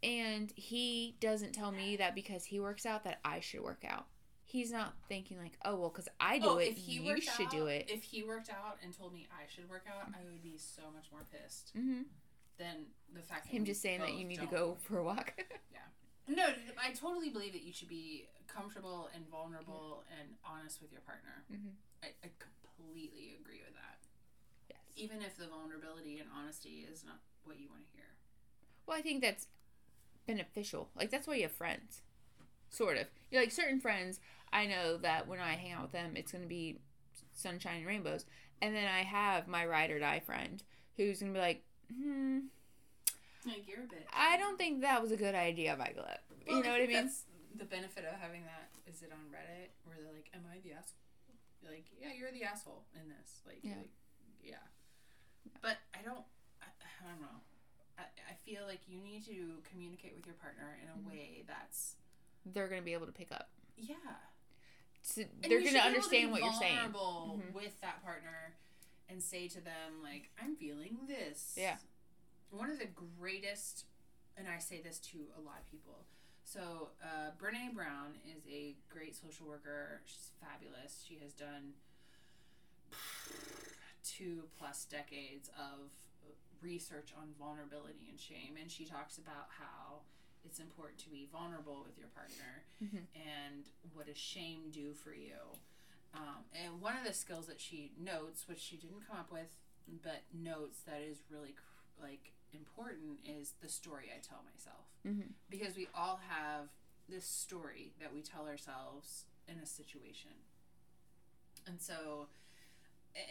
and 0.01 0.51
he 0.55 1.15
doesn't 1.19 1.53
tell 1.53 1.71
me 1.71 1.95
that 1.97 2.15
because 2.15 2.45
he 2.45 2.59
works 2.59 2.85
out 2.85 3.03
that 3.05 3.19
I 3.23 3.39
should 3.39 3.61
work 3.61 3.83
out. 3.87 4.05
He's 4.45 4.71
not 4.71 4.93
thinking 5.07 5.37
like, 5.39 5.57
oh 5.65 5.75
well, 5.77 5.89
because 5.89 6.09
I 6.19 6.37
do 6.37 6.45
oh, 6.49 6.57
it, 6.57 6.69
if 6.69 6.77
he 6.77 6.93
you 6.99 7.21
should 7.21 7.45
out, 7.45 7.51
do 7.51 7.65
it. 7.67 7.85
If 7.89 8.03
he 8.03 8.23
worked 8.23 8.49
out 8.49 8.77
and 8.83 8.95
told 8.95 9.13
me 9.13 9.27
I 9.31 9.45
should 9.49 9.67
work 9.69 9.85
out, 9.87 10.09
I 10.09 10.23
would 10.29 10.43
be 10.43 10.57
so 10.57 10.83
much 10.93 11.05
more 11.11 11.21
pissed 11.31 11.71
hmm 11.75 12.01
than 12.59 12.85
the 13.15 13.21
fact 13.21 13.45
that 13.45 13.51
Him 13.51 13.65
just 13.65 13.81
saying 13.81 14.01
that 14.01 14.13
you 14.13 14.25
need 14.25 14.37
don't. 14.37 14.49
to 14.49 14.55
go 14.55 14.77
for 14.81 14.99
a 14.99 15.03
walk. 15.03 15.33
Yeah. 15.73 16.35
No, 16.35 16.45
I 16.79 16.91
totally 16.93 17.29
believe 17.29 17.53
that 17.53 17.63
you 17.63 17.73
should 17.73 17.89
be 17.89 18.27
comfortable 18.47 19.09
and 19.15 19.27
vulnerable 19.29 20.03
and 20.19 20.29
honest 20.45 20.81
with 20.81 20.91
your 20.91 21.01
partner. 21.01 21.43
Mhm. 21.51 21.71
I, 22.03 22.07
I 22.23 22.29
completely 22.83 23.35
agree 23.39 23.61
with 23.65 23.75
that. 23.75 23.99
yes. 24.69 24.79
Even 24.95 25.21
if 25.21 25.37
the 25.37 25.47
vulnerability 25.47 26.19
and 26.19 26.29
honesty 26.35 26.85
is 26.91 27.03
not 27.05 27.19
what 27.43 27.59
you 27.59 27.67
want 27.69 27.85
to 27.85 27.91
hear. 27.95 28.05
Well, 28.85 28.97
I 28.97 29.01
think 29.01 29.21
that's 29.21 29.47
beneficial. 30.27 30.89
Like 30.95 31.09
that's 31.09 31.27
why 31.27 31.35
you 31.35 31.43
have 31.43 31.51
friends, 31.51 32.01
sort 32.69 32.97
of. 32.97 33.07
You 33.31 33.39
like 33.39 33.51
certain 33.51 33.79
friends. 33.79 34.19
I 34.51 34.65
know 34.67 34.97
that 34.97 35.27
when 35.27 35.39
I 35.39 35.53
hang 35.55 35.71
out 35.71 35.83
with 35.83 35.91
them, 35.93 36.13
it's 36.15 36.31
gonna 36.31 36.45
be 36.45 36.79
sunshine 37.33 37.77
and 37.77 37.87
rainbows, 37.87 38.25
and 38.61 38.75
then 38.75 38.85
I 38.87 39.03
have 39.03 39.47
my 39.47 39.65
ride 39.65 39.89
or 39.91 39.99
die 39.99 40.19
friend 40.19 40.61
who's 40.97 41.19
gonna 41.19 41.33
be 41.33 41.39
like, 41.39 41.63
hmm, 41.91 42.39
Like 43.45 43.67
you're 43.67 43.83
a 43.83 43.87
bit. 43.87 44.07
I 44.13 44.37
don't 44.37 44.57
think 44.57 44.81
that 44.81 45.01
was 45.01 45.11
a 45.11 45.17
good 45.17 45.35
idea, 45.35 45.75
Violet. 45.75 46.19
Well, 46.47 46.57
you 46.57 46.63
know 46.63 46.71
what 46.71 46.81
I 46.81 46.87
mean? 46.87 47.09
The 47.57 47.65
benefit 47.65 48.05
of 48.05 48.19
having 48.19 48.43
that 48.43 48.69
is 48.91 49.01
it 49.01 49.11
on 49.11 49.19
Reddit 49.31 49.69
where 49.85 49.97
they're 50.01 50.13
like, 50.13 50.29
"Am 50.33 50.41
I 50.51 50.59
the 50.63 50.73
asshole?" 50.73 50.97
Like, 51.67 51.85
yeah, 51.99 52.13
you're 52.17 52.31
the 52.31 52.43
asshole 52.43 52.83
in 52.95 53.09
this. 53.09 53.41
Like, 53.45 53.59
Yeah. 53.63 53.75
like, 53.77 53.89
yeah. 54.43 54.55
But 55.61 55.77
I 55.93 56.01
don't. 56.03 56.23
I, 56.61 56.65
I 57.05 57.09
don't 57.09 57.21
know. 57.21 57.39
I, 57.97 58.03
I 58.29 58.33
feel 58.45 58.65
like 58.67 58.81
you 58.87 58.99
need 58.99 59.25
to 59.25 59.61
communicate 59.69 60.15
with 60.15 60.25
your 60.25 60.35
partner 60.35 60.77
in 60.81 60.89
a 60.89 60.93
Mhm. 60.97 61.09
way 61.11 61.43
that's 61.47 61.95
They're 62.45 62.67
gonna 62.67 62.81
be 62.81 62.93
able 62.93 63.05
to 63.05 63.11
pick 63.11 63.31
up. 63.31 63.49
yeah. 63.77 63.95
So 65.01 65.23
they're 65.41 65.59
gonna 65.59 65.71
to 65.73 65.79
understand 65.79 66.31
what 66.31 66.41
you're 66.41 66.53
saying. 66.53 66.77
Mhm. 66.93 67.53
with 67.53 67.79
that 67.81 68.01
partner 68.03 68.55
and 69.09 69.21
say 69.21 69.47
to 69.49 69.59
them 69.61 70.01
like, 70.01 70.31
"I'm 70.41 70.55
feeling 70.55 71.05
this." 71.07 71.55
Yeah. 71.57 71.77
One 72.51 72.69
of 72.69 72.79
the 72.79 72.85
greatest, 72.87 73.85
and 74.37 74.47
I 74.47 74.59
say 74.59 74.79
this 74.81 74.99
to 75.11 75.27
a 75.37 75.41
lot 75.41 75.59
of 75.59 75.65
people. 75.69 76.05
So, 76.45 76.91
uh, 77.01 77.31
Brene 77.37 77.73
Brown 77.73 78.19
is 78.25 78.45
a 78.47 78.75
great 78.89 79.15
social 79.15 79.47
worker. 79.47 80.01
She's 80.05 80.31
fabulous. 80.43 81.03
She 81.07 81.17
has 81.23 81.33
done 81.33 81.73
two 84.03 84.43
plus 84.57 84.85
decades 84.85 85.49
of 85.57 85.91
research 86.61 87.13
on 87.17 87.29
vulnerability 87.39 88.07
and 88.09 88.19
shame, 88.19 88.55
and 88.59 88.71
she 88.71 88.85
talks 88.85 89.17
about 89.17 89.47
how 89.59 89.99
it's 90.45 90.59
important 90.59 90.97
to 90.99 91.09
be 91.09 91.27
vulnerable 91.31 91.83
with 91.85 91.97
your 91.97 92.07
partner 92.09 92.63
Mhm. 92.81 93.05
and 93.15 93.69
what 93.93 94.07
does 94.07 94.17
shame 94.17 94.71
do 94.71 94.93
for 94.93 95.13
you. 95.13 95.39
Um, 96.13 96.45
and 96.53 96.79
one 96.81 96.95
of 96.97 97.03
the 97.05 97.13
skills 97.13 97.47
that 97.47 97.59
she 97.59 97.91
notes, 97.97 98.47
which 98.47 98.59
she 98.59 98.77
didn't 98.77 99.01
come 99.07 99.17
up 99.17 99.31
with, 99.31 99.57
but 99.87 100.23
notes 100.33 100.81
that 100.83 101.01
is 101.01 101.23
really 101.29 101.55
like 101.99 102.33
important, 102.53 103.19
is 103.25 103.53
the 103.61 103.69
story 103.69 104.11
I 104.15 104.19
tell 104.19 104.43
myself 104.43 104.85
Mhm. 105.05 105.33
because 105.49 105.75
we 105.75 105.87
all 105.93 106.17
have 106.17 106.69
this 107.09 107.25
story 107.25 107.93
that 107.99 108.13
we 108.13 108.21
tell 108.21 108.47
ourselves 108.47 109.25
in 109.47 109.59
a 109.59 109.65
situation. 109.65 110.31
And 111.67 111.79
so, 111.79 112.27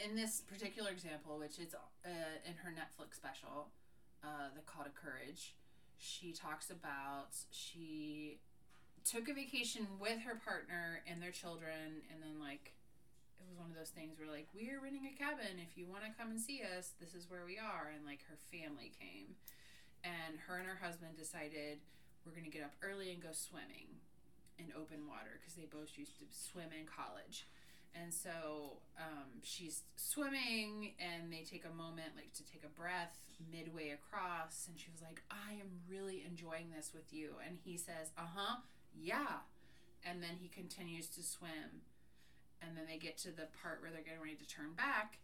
in 0.05 0.17
this 0.17 0.41
particular 0.41 0.91
example, 0.91 1.39
which 1.39 1.59
is 1.59 1.75
uh, 1.75 2.09
in 2.47 2.55
her 2.65 2.73
Netflix 2.73 3.17
special, 3.17 3.69
uh, 4.25 4.49
The 4.55 4.63
Call 4.63 4.85
to 4.85 4.91
Courage, 4.91 5.55
she 5.99 6.33
talks 6.33 6.71
about 6.71 7.35
she 7.51 8.39
took 9.05 9.29
a 9.29 9.35
vacation 9.35 9.87
with 10.01 10.23
her 10.23 10.39
partner 10.39 11.03
and 11.07 11.21
their 11.21 11.35
children, 11.35 12.07
and 12.11 12.23
then, 12.23 12.39
like, 12.39 12.73
it 13.39 13.45
was 13.51 13.59
one 13.59 13.71
of 13.71 13.77
those 13.77 13.91
things 13.91 14.15
where, 14.19 14.31
like, 14.31 14.47
we're 14.55 14.79
renting 14.79 15.11
a 15.11 15.15
cabin. 15.19 15.59
If 15.59 15.77
you 15.77 15.87
want 15.91 16.07
to 16.07 16.15
come 16.15 16.31
and 16.31 16.39
see 16.39 16.63
us, 16.63 16.95
this 17.03 17.15
is 17.15 17.27
where 17.27 17.43
we 17.43 17.59
are. 17.59 17.91
And, 17.91 18.07
like, 18.07 18.23
her 18.31 18.39
family 18.55 18.95
came. 18.95 19.35
And 20.07 20.39
her 20.47 20.59
and 20.59 20.67
her 20.67 20.79
husband 20.79 21.19
decided 21.19 21.83
we're 22.23 22.35
going 22.35 22.47
to 22.47 22.55
get 22.55 22.63
up 22.63 22.75
early 22.83 23.11
and 23.11 23.23
go 23.23 23.35
swimming 23.35 24.02
in 24.63 24.71
open 24.79 25.11
water 25.11 25.35
because 25.39 25.55
they 25.59 25.67
both 25.67 25.99
used 25.99 26.19
to 26.19 26.27
swim 26.31 26.71
in 26.71 26.87
college. 26.87 27.47
And 27.93 28.13
so 28.13 28.81
um, 28.97 29.43
she's 29.43 29.83
swimming, 29.97 30.95
and 30.97 31.31
they 31.31 31.45
take 31.45 31.65
a 31.69 31.75
moment, 31.77 32.17
like, 32.17 32.33
to 32.35 32.45
take 32.45 32.65
a 32.65 32.73
breath 32.73 33.13
midway 33.53 33.91
across. 33.91 34.67
And 34.69 34.79
she 34.81 34.89
was 34.91 35.03
like, 35.03 35.21
I 35.31 35.61
am 35.61 35.85
really 35.89 36.25
enjoying 36.25 36.73
this 36.75 36.93
with 36.95 37.13
you. 37.13 37.37
And 37.47 37.59
he 37.65 37.77
says, 37.77 38.13
Uh 38.17 38.33
huh, 38.35 38.57
yeah. 38.97 39.45
And 40.05 40.23
then 40.23 40.41
he 40.41 40.49
continues 40.49 41.09
to 41.09 41.23
swim. 41.23 41.85
And 42.63 42.77
then 42.77 42.85
they 42.89 42.97
get 42.97 43.19
to 43.19 43.31
the 43.31 43.53
part 43.61 43.83
where 43.83 43.91
they're 43.91 44.07
getting 44.07 44.23
ready 44.23 44.37
to 44.41 44.47
turn 44.47 44.73
back. 44.73 45.19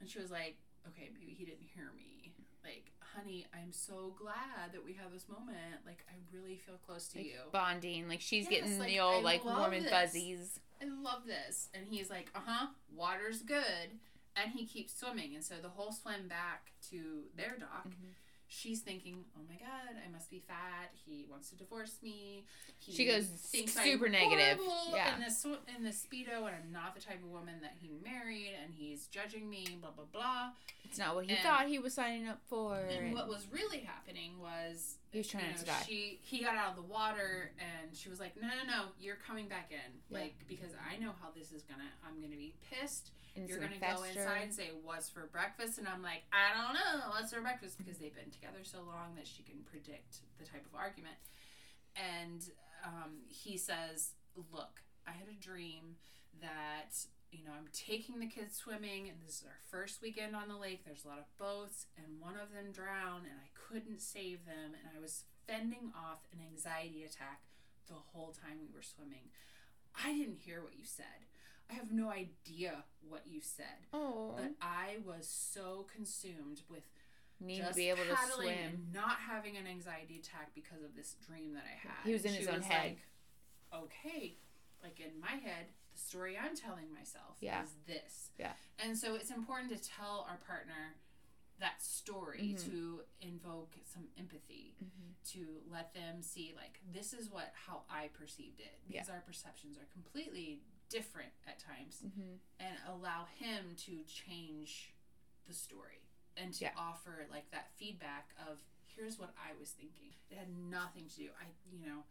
And 0.00 0.08
she 0.08 0.18
was 0.18 0.30
like, 0.30 0.56
Okay, 0.88 1.10
maybe 1.14 1.36
he 1.36 1.44
didn't 1.44 1.70
hear 1.74 1.92
me. 1.94 2.19
Like, 2.64 2.92
honey, 3.00 3.46
I'm 3.54 3.72
so 3.72 4.14
glad 4.18 4.72
that 4.72 4.84
we 4.84 4.92
have 4.94 5.12
this 5.12 5.28
moment. 5.28 5.56
Like, 5.86 6.04
I 6.08 6.14
really 6.36 6.56
feel 6.56 6.76
close 6.86 7.08
to 7.08 7.18
Like 7.18 7.26
you. 7.26 7.38
bonding, 7.52 8.08
like 8.08 8.20
she's 8.20 8.44
Yes, 8.50 8.60
getting 8.62 8.78
like, 8.78 8.88
the 8.88 9.00
old 9.00 9.16
I 9.16 9.20
like 9.20 9.44
warm 9.44 9.72
and 9.72 9.86
fuzzies. 9.86 10.60
I 10.82 10.86
love 10.86 11.26
this. 11.26 11.68
And 11.74 11.86
he's 11.88 12.10
like, 12.10 12.30
uh 12.34 12.40
huh, 12.44 12.66
water's 12.94 13.42
good. 13.42 13.98
And 14.36 14.52
he 14.52 14.66
keeps 14.66 14.98
swimming. 14.98 15.34
And 15.34 15.44
so 15.44 15.54
the 15.60 15.68
whole 15.68 15.92
swim 15.92 16.28
back 16.28 16.72
to 16.90 17.24
their 17.36 17.56
dock, 17.58 17.88
Mhm. 17.88 18.14
She's 18.50 18.80
thinking, 18.80 19.24
oh 19.36 19.40
my 19.48 19.54
God, 19.54 19.94
I 20.04 20.10
must 20.10 20.28
be 20.28 20.42
fat. 20.46 20.90
He 20.92 21.24
wants 21.30 21.48
to 21.50 21.56
divorce 21.56 21.96
me. 22.02 22.44
He 22.78 22.92
She 22.92 23.06
goes 23.06 23.28
super 23.40 24.06
I'm 24.06 24.12
negative. 24.12 24.58
Yeah. 24.92 25.14
In 25.14 25.20
the, 25.20 25.58
in 25.76 25.84
the 25.84 25.90
Speedo, 25.90 26.46
and 26.46 26.56
I'm 26.56 26.72
not 26.72 26.94
the 26.96 27.00
type 27.00 27.22
of 27.22 27.30
woman 27.30 27.54
that 27.62 27.74
he 27.80 27.90
married. 28.04 28.52
And 28.62 28.74
he's 28.74 29.06
judging 29.06 29.48
me, 29.48 29.78
blah, 29.80 29.90
blah, 29.92 30.04
blah. 30.12 30.50
It's 30.84 30.98
not 30.98 31.14
what 31.14 31.26
he 31.26 31.30
And- 31.30 31.40
thought 31.40 31.68
he 31.68 31.78
was 31.78 31.94
signing 31.94 32.28
up 32.28 32.40
for. 32.48 32.76
And 32.76 33.06
and- 33.06 33.14
what 33.14 33.28
was 33.28 33.46
really 33.52 33.80
happening 33.80 34.40
was 34.40 34.96
He 35.10 35.18
was 35.18 35.26
trying 35.26 35.46
you 35.46 35.50
know, 35.52 35.58
to 35.58 35.64
die. 35.66 35.82
She 35.86 36.20
he 36.22 36.40
got 36.40 36.54
out 36.54 36.70
of 36.70 36.76
the 36.76 36.86
water 36.86 37.50
and 37.58 37.96
she 37.96 38.08
was 38.08 38.20
like, 38.20 38.40
No 38.40 38.46
no 38.46 38.64
no, 38.66 38.82
you're 39.00 39.18
coming 39.26 39.48
back 39.48 39.70
in. 39.70 39.90
Yeah. 40.08 40.20
Like 40.22 40.34
because 40.46 40.70
I 40.78 40.96
know 41.02 41.10
how 41.20 41.28
this 41.34 41.50
is 41.50 41.62
gonna 41.62 41.90
I'm 42.06 42.20
gonna 42.22 42.38
be 42.38 42.54
pissed. 42.70 43.10
and 43.34 43.48
you're 43.48 43.58
gonna 43.58 43.74
gonna 43.80 43.96
go 43.96 44.04
inside 44.04 44.42
and 44.42 44.54
say, 44.54 44.70
What's 44.84 45.10
for 45.10 45.28
breakfast? 45.32 45.78
And 45.78 45.88
I'm 45.88 46.02
like, 46.02 46.22
I 46.30 46.54
don't 46.54 46.74
know, 46.74 47.10
what's 47.10 47.32
for 47.34 47.40
breakfast 47.40 47.76
because 47.76 47.98
they've 47.98 48.14
been 48.14 48.30
together 48.30 48.62
so 48.62 48.78
long 48.86 49.16
that 49.16 49.26
she 49.26 49.42
can 49.42 49.58
predict 49.66 50.22
the 50.38 50.44
type 50.44 50.64
of 50.64 50.78
argument. 50.78 51.18
And 51.98 52.46
um, 52.86 53.26
he 53.26 53.58
says, 53.58 54.14
Look, 54.52 54.80
I 55.08 55.10
had 55.10 55.26
a 55.26 55.42
dream 55.42 55.98
that 56.40 56.94
you 57.30 57.44
know, 57.44 57.52
I'm 57.56 57.68
taking 57.72 58.18
the 58.18 58.26
kids 58.26 58.56
swimming, 58.56 59.08
and 59.08 59.18
this 59.24 59.36
is 59.40 59.44
our 59.46 59.58
first 59.70 60.02
weekend 60.02 60.34
on 60.34 60.48
the 60.48 60.56
lake. 60.56 60.84
There's 60.84 61.04
a 61.04 61.08
lot 61.08 61.18
of 61.18 61.26
boats, 61.38 61.86
and 61.96 62.20
one 62.20 62.34
of 62.34 62.52
them 62.52 62.72
drowned, 62.72 63.24
and 63.24 63.38
I 63.38 63.48
couldn't 63.54 64.00
save 64.00 64.44
them, 64.46 64.74
and 64.74 64.90
I 64.96 65.00
was 65.00 65.24
fending 65.46 65.92
off 65.96 66.26
an 66.32 66.40
anxiety 66.44 67.04
attack 67.04 67.40
the 67.86 67.94
whole 68.12 68.32
time 68.32 68.58
we 68.60 68.74
were 68.74 68.82
swimming. 68.82 69.30
I 69.94 70.12
didn't 70.12 70.38
hear 70.38 70.62
what 70.62 70.74
you 70.78 70.84
said. 70.84 71.26
I 71.70 71.74
have 71.74 71.92
no 71.92 72.10
idea 72.10 72.84
what 73.08 73.22
you 73.26 73.40
said, 73.40 73.86
Oh, 73.92 74.34
but 74.36 74.50
I 74.60 74.96
was 75.06 75.28
so 75.28 75.86
consumed 75.94 76.62
with 76.68 76.82
need 77.40 77.58
just 77.58 77.70
to 77.70 77.76
be 77.76 77.88
able 77.90 78.04
to 78.04 78.16
swim. 78.34 78.48
and 78.48 78.92
not 78.92 79.18
having 79.28 79.56
an 79.56 79.66
anxiety 79.68 80.18
attack 80.18 80.50
because 80.54 80.82
of 80.84 80.96
this 80.96 81.14
dream 81.26 81.54
that 81.54 81.62
I 81.64 81.78
had. 81.88 82.04
He 82.04 82.12
was 82.12 82.22
in 82.24 82.30
And 82.30 82.36
his 82.38 82.48
she 82.48 82.52
own 82.54 82.62
head. 82.62 82.96
Like, 83.72 83.82
okay, 83.84 84.34
like 84.82 84.98
in 84.98 85.20
my 85.20 85.38
head, 85.42 85.66
story 86.00 86.36
I'm 86.38 86.56
telling 86.56 86.92
myself 86.92 87.36
Yeah. 87.40 87.62
is 87.62 87.70
this. 87.86 88.30
Yeah. 88.38 88.54
And 88.78 88.96
so 88.96 89.14
it's 89.14 89.30
important 89.30 89.70
to 89.70 89.78
tell 89.78 90.26
our 90.28 90.38
partner 90.38 90.94
that 91.58 91.82
story 91.82 92.54
Mhm. 92.54 92.64
to 92.70 93.04
invoke 93.20 93.76
some 93.84 94.08
empathy 94.16 94.74
Mhm. 94.82 95.14
to 95.32 95.62
let 95.66 95.92
them 95.92 96.22
see 96.22 96.54
like 96.54 96.80
this 96.90 97.12
is 97.12 97.28
what 97.28 97.52
how 97.54 97.84
I 97.88 98.08
perceived 98.08 98.60
it 98.60 98.80
because 98.88 99.10
our 99.10 99.20
perceptions 99.20 99.76
are 99.76 99.84
completely 99.86 100.62
different 100.88 101.32
at 101.46 101.58
times 101.58 102.00
Mhm. 102.02 102.40
and 102.58 102.78
allow 102.86 103.26
him 103.26 103.76
to 103.76 104.02
change 104.04 104.94
the 105.44 105.52
story 105.52 106.08
and 106.36 106.54
to 106.54 106.64
Yeah. 106.64 106.74
offer 106.76 107.26
like 107.30 107.50
that 107.50 107.70
feedback 107.76 108.32
of 108.38 108.64
here's 108.86 109.18
what 109.18 109.34
I 109.36 109.52
was 109.52 109.72
thinking. 109.72 110.14
It 110.30 110.38
had 110.38 110.48
nothing 110.48 111.08
to 111.10 111.16
do. 111.16 111.32
I 111.34 111.46
you 111.70 111.78
know. 111.78 112.06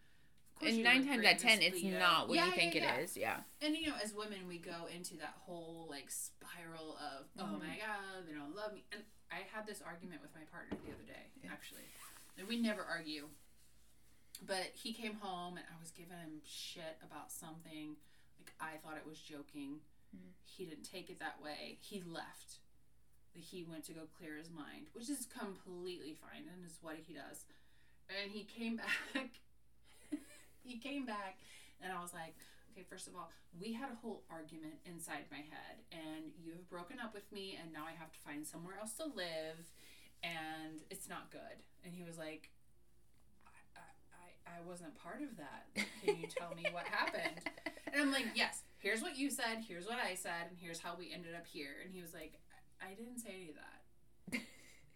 Of 0.59 0.65
course 0.67 0.73
And 0.75 0.83
nine 0.83 1.07
times 1.07 1.25
out 1.25 1.35
of 1.35 1.41
ten, 1.41 1.61
it's 1.61 1.81
week. 1.81 1.93
not 1.97 2.27
what 2.27 2.35
Yeah, 2.35 2.45
you 2.45 2.49
yeah, 2.51 2.55
think 2.57 2.75
yeah. 2.75 2.95
it 2.95 3.03
is. 3.03 3.15
Yeah. 3.15 3.39
And 3.61 3.75
you 3.77 3.87
know, 3.87 3.95
as 4.03 4.13
women, 4.13 4.39
we 4.47 4.57
go 4.57 4.87
into 4.93 5.15
that 5.17 5.35
whole 5.45 5.87
like 5.89 6.11
spiral 6.11 6.97
of, 6.99 7.27
oh 7.39 7.43
Mhm. 7.55 7.59
my 7.59 7.77
god, 7.79 8.27
they 8.27 8.33
don't 8.33 8.53
love 8.55 8.73
me. 8.73 8.83
And 8.91 9.03
I 9.31 9.47
had 9.53 9.65
this 9.65 9.81
argument 9.81 10.21
with 10.21 10.35
my 10.35 10.43
partner 10.51 10.77
the 10.83 10.91
other 10.91 11.03
day, 11.03 11.31
Yeah. 11.43 11.51
actually, 11.53 11.87
and 12.37 12.47
we 12.47 12.57
never 12.57 12.83
argue. 12.83 13.29
But 14.45 14.71
he 14.73 14.93
came 14.93 15.15
home 15.15 15.55
and 15.57 15.65
I 15.73 15.79
was 15.79 15.91
giving 15.91 16.17
him 16.17 16.41
shit 16.45 16.97
about 17.03 17.31
something. 17.31 17.95
Like 18.37 18.53
I 18.59 18.77
thought 18.77 18.97
it 18.97 19.05
was 19.05 19.19
joking. 19.19 19.79
Mhm. 20.13 20.33
He 20.43 20.65
didn't 20.65 20.83
take 20.83 21.09
it 21.09 21.19
that 21.19 21.41
way. 21.41 21.77
He 21.81 22.01
left. 22.01 22.59
Like, 23.33 23.43
He 23.45 23.63
went 23.63 23.85
to 23.85 23.93
go 23.93 24.07
clear 24.07 24.35
his 24.35 24.49
mind, 24.49 24.89
which 24.91 25.09
is 25.09 25.25
completely 25.25 26.13
fine 26.15 26.47
and 26.51 26.65
is 26.65 26.79
what 26.81 26.97
he 26.97 27.13
does. 27.13 27.45
And 28.09 28.31
he 28.31 28.43
came 28.43 28.75
back. 29.13 29.39
He 30.69 30.77
came 30.77 31.05
back, 31.05 31.39
and 31.81 31.91
I 31.91 32.01
was 32.01 32.13
like, 32.13 32.35
okay, 32.71 32.85
first 32.89 33.07
of 33.07 33.15
all, 33.15 33.31
we 33.59 33.73
had 33.73 33.89
a 33.91 33.95
whole 33.95 34.23
argument 34.29 34.75
inside 34.85 35.25
my 35.31 35.37
head, 35.37 35.81
and 35.91 36.31
you 36.37 36.51
have 36.53 36.69
broken 36.69 36.97
up 36.99 37.13
with 37.13 37.29
me, 37.31 37.57
and 37.61 37.73
now 37.73 37.83
I 37.85 37.97
have 37.97 38.11
to 38.13 38.19
find 38.19 38.45
somewhere 38.45 38.75
else 38.79 38.93
to 38.93 39.05
live, 39.05 39.57
and 40.23 40.81
it's 40.89 41.09
not 41.09 41.31
good. 41.31 41.63
And 41.83 41.93
he 41.93 42.03
was 42.03 42.17
like, 42.17 42.49
I, 43.47 43.81
I, 44.13 44.59
I 44.59 44.67
wasn't 44.67 44.95
part 44.95 45.21
of 45.21 45.37
that. 45.37 45.65
Can 46.05 46.17
you 46.17 46.27
tell 46.27 46.53
me 46.55 46.65
what 46.71 46.85
happened? 46.85 47.41
And 47.91 48.01
I'm 48.01 48.11
like, 48.11 48.27
yes, 48.35 48.61
here's 48.77 49.01
what 49.01 49.17
you 49.17 49.31
said, 49.31 49.65
here's 49.67 49.87
what 49.87 49.97
I 49.97 50.13
said, 50.13 50.49
and 50.49 50.57
here's 50.59 50.79
how 50.79 50.93
we 50.97 51.11
ended 51.11 51.33
up 51.35 51.47
here. 51.47 51.81
And 51.83 51.91
he 51.93 52.01
was 52.01 52.13
like, 52.13 52.33
I 52.81 52.93
didn't 52.93 53.17
say 53.17 53.29
any 53.35 53.49
of 53.49 53.55
that. 53.55 54.41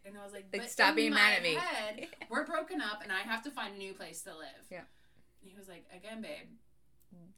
And 0.06 0.18
I 0.18 0.24
was 0.24 0.34
like, 0.34 0.46
Like, 0.52 0.64
but 0.64 0.70
stop 0.72 0.90
in 0.90 0.96
being 0.96 1.14
mad 1.14 1.38
at 1.38 1.44
me. 1.44 1.56
Head, 1.56 2.08
we're 2.30 2.46
broken 2.46 2.82
up, 2.82 3.02
and 3.02 3.12
I 3.12 3.20
have 3.20 3.42
to 3.44 3.52
find 3.52 3.76
a 3.76 3.78
new 3.78 3.94
place 3.94 4.22
to 4.24 4.32
live. 4.32 4.68
Yeah. 4.70 4.82
And 5.43 5.51
he 5.51 5.58
was 5.58 5.67
like, 5.67 5.86
again, 5.95 6.21
babe, 6.21 6.47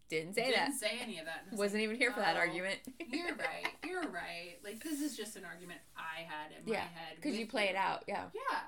Didn't 0.09 0.35
say 0.35 0.51
that. 0.51 0.67
didn't 0.67 0.79
say 0.79 0.99
any 1.01 1.17
of 1.19 1.25
that. 1.25 1.41
And 1.43 1.51
was 1.51 1.59
Wasn't 1.59 1.81
even 1.81 1.95
here 1.97 2.11
for 2.11 2.19
that 2.19 2.35
"Oh, 2.35 2.39
argument. 2.39 2.79
You're 3.11 3.35
right. 3.35 3.67
You're 3.83 4.07
right. 4.09 4.57
Like 4.63 4.83
this 4.83 5.01
is 5.01 5.17
just 5.17 5.35
an 5.35 5.43
argument 5.45 5.79
I 5.97 6.21
had 6.21 6.51
in 6.51 6.71
Yeah, 6.71 6.79
my 6.79 6.85
head. 6.99 7.15
Because 7.15 7.35
you 7.37 7.47
play 7.47 7.65
it 7.69 7.75
out. 7.75 8.03
Yeah. 8.07 8.25
Yeah. 8.33 8.59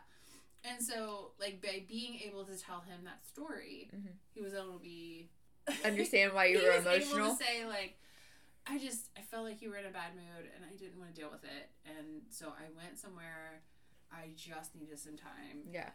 And 0.70 0.84
so, 0.84 1.32
like, 1.40 1.62
by 1.62 1.86
being 1.88 2.20
able 2.26 2.44
to 2.44 2.58
tell 2.58 2.82
him 2.82 3.06
that 3.06 3.26
story, 3.26 3.90
Mhm. 3.96 4.14
he 4.34 4.42
was 4.42 4.54
able 4.54 4.74
to 4.74 4.80
be 4.84 5.30
Understand 5.86 6.34
why 6.34 6.46
you 6.52 6.60
he 6.60 6.66
were 6.66 6.74
was 6.76 6.86
emotional. 6.86 7.28
Able 7.28 7.38
to 7.38 7.44
say 7.44 7.66
like, 7.66 8.00
I 8.66 8.78
just 8.80 9.10
I 9.16 9.22
felt 9.22 9.46
like 9.46 9.62
you 9.62 9.70
were 9.70 9.78
in 9.78 9.86
a 9.86 9.92
bad 9.92 10.16
mood 10.16 10.50
and 10.56 10.66
I 10.66 10.76
didn't 10.76 10.98
want 10.98 11.14
to 11.14 11.22
deal 11.22 11.30
with 11.30 11.44
it, 11.44 11.70
and 11.86 12.24
so 12.30 12.48
I 12.50 12.66
went 12.76 12.98
somewhere. 12.98 13.62
I 14.12 14.30
just 14.36 14.76
needed 14.76 14.98
some 15.00 15.16
time. 15.18 15.68
Yeah. 15.72 15.90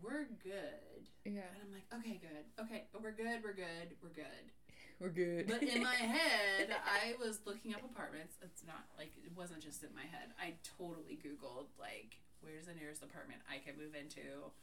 We're 0.00 0.24
good. 0.42 1.04
Yeah. 1.24 1.44
And 1.52 1.60
I'm 1.66 1.72
like, 1.72 1.84
okay, 2.00 2.18
good. 2.20 2.64
Okay, 2.64 2.84
we're 3.00 3.12
good. 3.12 3.42
We're 3.44 3.52
good. 3.52 3.96
We're 4.02 4.08
good. 4.10 4.24
We're 5.00 5.08
good. 5.08 5.48
But 5.48 5.62
in 5.64 5.82
my 5.82 5.94
head, 5.94 6.68
I 6.70 7.14
was 7.18 7.40
looking 7.44 7.74
up 7.74 7.80
apartments. 7.84 8.36
It's 8.40 8.62
not 8.64 8.84
like 8.96 9.10
it 9.24 9.32
wasn't 9.36 9.60
just 9.60 9.82
in 9.82 9.88
my 9.96 10.02
head. 10.02 10.30
I 10.40 10.54
totally 10.78 11.18
Googled 11.18 11.66
like 11.78 12.18
where's 12.40 12.66
the 12.66 12.74
nearest 12.74 13.02
apartment 13.02 13.40
I 13.50 13.58
can 13.58 13.76
move 13.76 13.96
into 13.96 14.20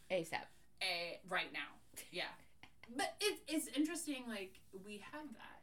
ASAP. 0.10 0.48
a 0.82 1.20
right 1.28 1.52
now. 1.52 1.76
Yeah, 2.12 2.32
but 2.96 3.16
it, 3.20 3.40
it's 3.50 3.68
interesting. 3.76 4.24
Like 4.30 4.62
we 4.86 5.04
have 5.12 5.28
that, 5.34 5.60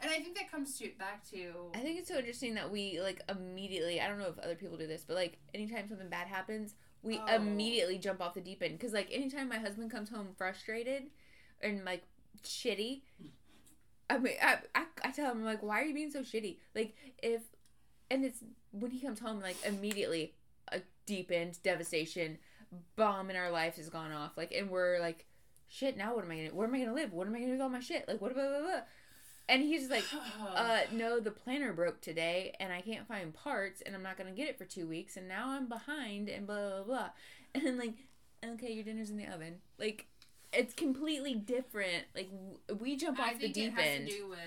and 0.00 0.10
I 0.10 0.20
think 0.20 0.36
that 0.36 0.50
comes 0.50 0.78
to 0.78 0.88
back 0.98 1.28
to 1.32 1.70
I 1.74 1.80
think 1.80 1.98
it's 1.98 2.08
so 2.08 2.16
interesting 2.16 2.54
that 2.54 2.70
we 2.70 3.00
like 3.02 3.20
immediately. 3.28 4.00
I 4.00 4.08
don't 4.08 4.18
know 4.18 4.28
if 4.28 4.38
other 4.38 4.54
people 4.56 4.78
do 4.78 4.86
this, 4.86 5.04
but 5.06 5.16
like 5.16 5.36
anytime 5.52 5.86
something 5.86 6.08
bad 6.08 6.28
happens, 6.28 6.76
we 7.04 7.18
Oh. 7.18 7.34
immediately 7.36 7.98
jump 7.98 8.20
off 8.20 8.34
the 8.34 8.40
deep 8.40 8.62
end. 8.62 8.78
Because 8.78 8.92
like 8.92 9.08
anytime 9.12 9.48
my 9.48 9.58
husband 9.58 9.90
comes 9.90 10.08
home 10.08 10.28
frustrated 10.36 11.04
and 11.60 11.84
like 11.84 12.02
shitty, 12.42 13.02
I 14.10 14.18
mean, 14.18 14.34
I, 14.42 14.58
I 14.74 14.84
I 15.04 15.10
tell 15.10 15.30
him 15.30 15.44
like, 15.44 15.62
why 15.62 15.80
are 15.80 15.84
you 15.84 15.94
being 15.94 16.10
so 16.10 16.20
shitty? 16.20 16.56
Like 16.74 16.96
if, 17.22 17.42
and 18.10 18.24
it's 18.24 18.40
when 18.72 18.90
he 18.90 19.00
comes 19.00 19.20
home 19.20 19.40
like 19.40 19.56
immediately 19.64 20.34
a 20.72 20.80
deep 21.06 21.30
end 21.30 21.58
devastation, 21.62 22.38
bomb 22.96 23.30
in 23.30 23.36
our 23.36 23.50
life 23.50 23.76
has 23.76 23.88
gone 23.90 24.12
off. 24.12 24.32
Like 24.36 24.52
and 24.52 24.70
we're 24.70 24.98
like, 24.98 25.26
shit. 25.68 25.96
Now 25.96 26.14
what 26.14 26.24
am 26.24 26.30
I 26.30 26.36
gonna? 26.36 26.54
Where 26.54 26.66
am 26.66 26.74
I 26.74 26.78
gonna 26.80 26.94
live? 26.94 27.12
What 27.12 27.26
am 27.26 27.34
I 27.34 27.38
gonna 27.38 27.46
do 27.48 27.52
with 27.52 27.60
all 27.60 27.68
my 27.68 27.80
shit? 27.80 28.08
Like 28.08 28.20
what? 28.20 28.34
Blah, 28.34 28.48
blah, 28.48 28.60
blah. 28.60 28.80
And 29.48 29.62
he's 29.62 29.90
like, 29.90 30.04
uh, 30.56 30.80
no, 30.92 31.20
the 31.20 31.30
planner 31.30 31.72
broke 31.72 32.00
today 32.00 32.54
and 32.60 32.72
I 32.72 32.80
can't 32.80 33.06
find 33.06 33.32
parts 33.34 33.82
and 33.84 33.94
I'm 33.94 34.02
not 34.02 34.16
going 34.16 34.28
to 34.28 34.34
get 34.36 34.48
it 34.48 34.56
for 34.58 34.64
two 34.64 34.86
weeks 34.86 35.16
and 35.16 35.28
now 35.28 35.50
I'm 35.50 35.68
behind 35.68 36.28
and 36.28 36.46
blah, 36.46 36.70
blah, 36.70 36.82
blah. 36.84 37.08
And 37.56 37.64
then, 37.64 37.78
like, 37.78 37.94
okay, 38.44 38.72
your 38.72 38.82
dinner's 38.82 39.10
in 39.10 39.16
the 39.16 39.28
oven. 39.28 39.56
Like, 39.78 40.06
it's 40.52 40.74
completely 40.74 41.34
different. 41.34 42.04
Like, 42.16 42.28
we 42.80 42.96
jump 42.96 43.20
I 43.20 43.28
off 43.28 43.32
the 43.34 43.38
think 43.38 43.54
deep 43.54 43.72
it 43.78 43.80
has 43.80 43.86
end 44.00 44.08
to 44.08 44.16
do 44.16 44.28
with 44.28 44.38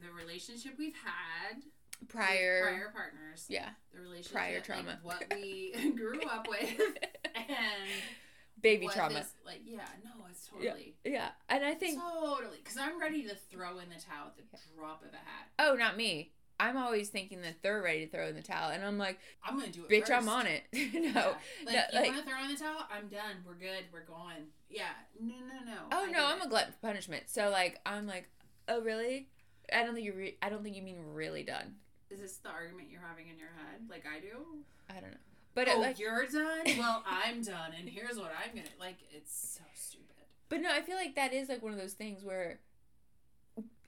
the 0.00 0.10
relationship 0.12 0.74
we've 0.78 0.94
had 0.94 1.62
prior. 2.08 2.62
prior 2.62 2.90
partners. 2.94 3.44
Yeah. 3.50 3.68
The 3.92 4.00
relationship, 4.00 4.32
Prior 4.32 4.60
trauma. 4.60 4.98
what 5.02 5.24
we 5.34 5.74
grew 5.96 6.22
up 6.22 6.48
with, 6.48 6.80
and 7.34 7.90
Baby 8.62 8.88
trauma. 8.88 9.14
this- 9.14 9.34
like, 9.44 9.60
yeah, 9.66 9.84
no, 10.02 10.15
totally. 10.50 10.94
Yeah. 11.04 11.28
And 11.48 11.64
I 11.64 11.74
think, 11.74 12.00
Totally, 12.00 12.58
because 12.62 12.78
I'm 12.78 13.00
ready 13.00 13.22
to 13.24 13.34
throw 13.34 13.78
in 13.78 13.88
the 13.88 14.00
towel 14.00 14.28
at 14.28 14.36
the 14.36 14.42
drop 14.76 15.02
of 15.02 15.12
a 15.12 15.16
hat. 15.16 15.48
oh, 15.58 15.74
not 15.74 15.96
me. 15.96 16.32
I'm 16.58 16.78
always 16.78 17.10
thinking 17.10 17.42
that 17.42 17.62
they're 17.62 17.82
ready 17.82 18.06
to 18.06 18.10
throw 18.10 18.28
in 18.28 18.34
the 18.34 18.42
towel. 18.42 18.70
And 18.70 18.82
I'm 18.82 18.96
like, 18.96 19.18
I'm 19.44 19.58
gonna 19.58 19.70
do 19.70 19.84
it. 19.84 19.90
bitch, 19.90 20.10
i 20.10 20.16
I'm 20.16 20.28
on 20.28 20.46
it. 20.46 20.62
no. 20.72 20.78
Yeah. 20.80 21.34
Like, 21.64 21.66
no, 21.66 21.72
you 21.72 21.76
like- 21.92 22.06
want 22.08 22.16
to 22.24 22.30
throw 22.30 22.44
in 22.44 22.50
the 22.52 22.56
towel? 22.56 22.86
I'm 22.90 23.08
done. 23.08 23.44
We're 23.46 23.54
good. 23.54 23.84
We're 23.92 24.04
going. 24.04 24.46
Yeah. 24.70 24.84
No, 25.20 25.34
no, 25.34 25.70
no. 25.70 25.78
Oh 25.92 26.06
I 26.06 26.10
no, 26.10 26.24
I'm 26.24 26.40
it. 26.40 26.46
a 26.46 26.48
glutton 26.48 26.72
for 26.72 26.86
punishment. 26.86 27.24
So 27.26 27.50
like, 27.50 27.78
I'm 27.84 28.06
like, 28.06 28.28
oh 28.68 28.80
really? 28.80 29.28
I 29.72 29.82
don't 29.84 29.94
think 29.94 30.06
you. 30.06 30.14
Re- 30.14 30.38
I 30.40 30.48
don't 30.48 30.62
think 30.62 30.76
you 30.76 30.82
mean 30.82 30.98
really 31.12 31.42
done. 31.42 31.74
Is 32.10 32.20
this 32.20 32.36
the 32.36 32.48
argument 32.48 32.88
you're 32.90 33.02
having 33.06 33.28
in 33.28 33.38
your 33.38 33.48
head, 33.48 33.82
like 33.90 34.04
I 34.06 34.20
do? 34.20 34.38
I 34.88 35.00
don't 35.00 35.10
know. 35.10 35.16
But 35.54 35.68
oh, 35.68 35.72
it, 35.72 35.78
like, 35.78 35.98
you're 35.98 36.24
done. 36.26 36.78
Well, 36.78 37.02
I'm 37.06 37.42
done, 37.42 37.72
and 37.78 37.88
here's 37.88 38.16
what 38.16 38.30
I'm 38.30 38.54
gonna 38.54 38.68
like. 38.78 38.96
It's 39.10 39.56
so 39.58 39.64
stupid. 39.74 40.05
But 40.48 40.60
no, 40.60 40.70
I 40.70 40.80
feel 40.80 40.96
like 40.96 41.14
that 41.16 41.32
is 41.32 41.48
like 41.48 41.62
one 41.62 41.72
of 41.72 41.78
those 41.78 41.94
things 41.94 42.22
where, 42.24 42.60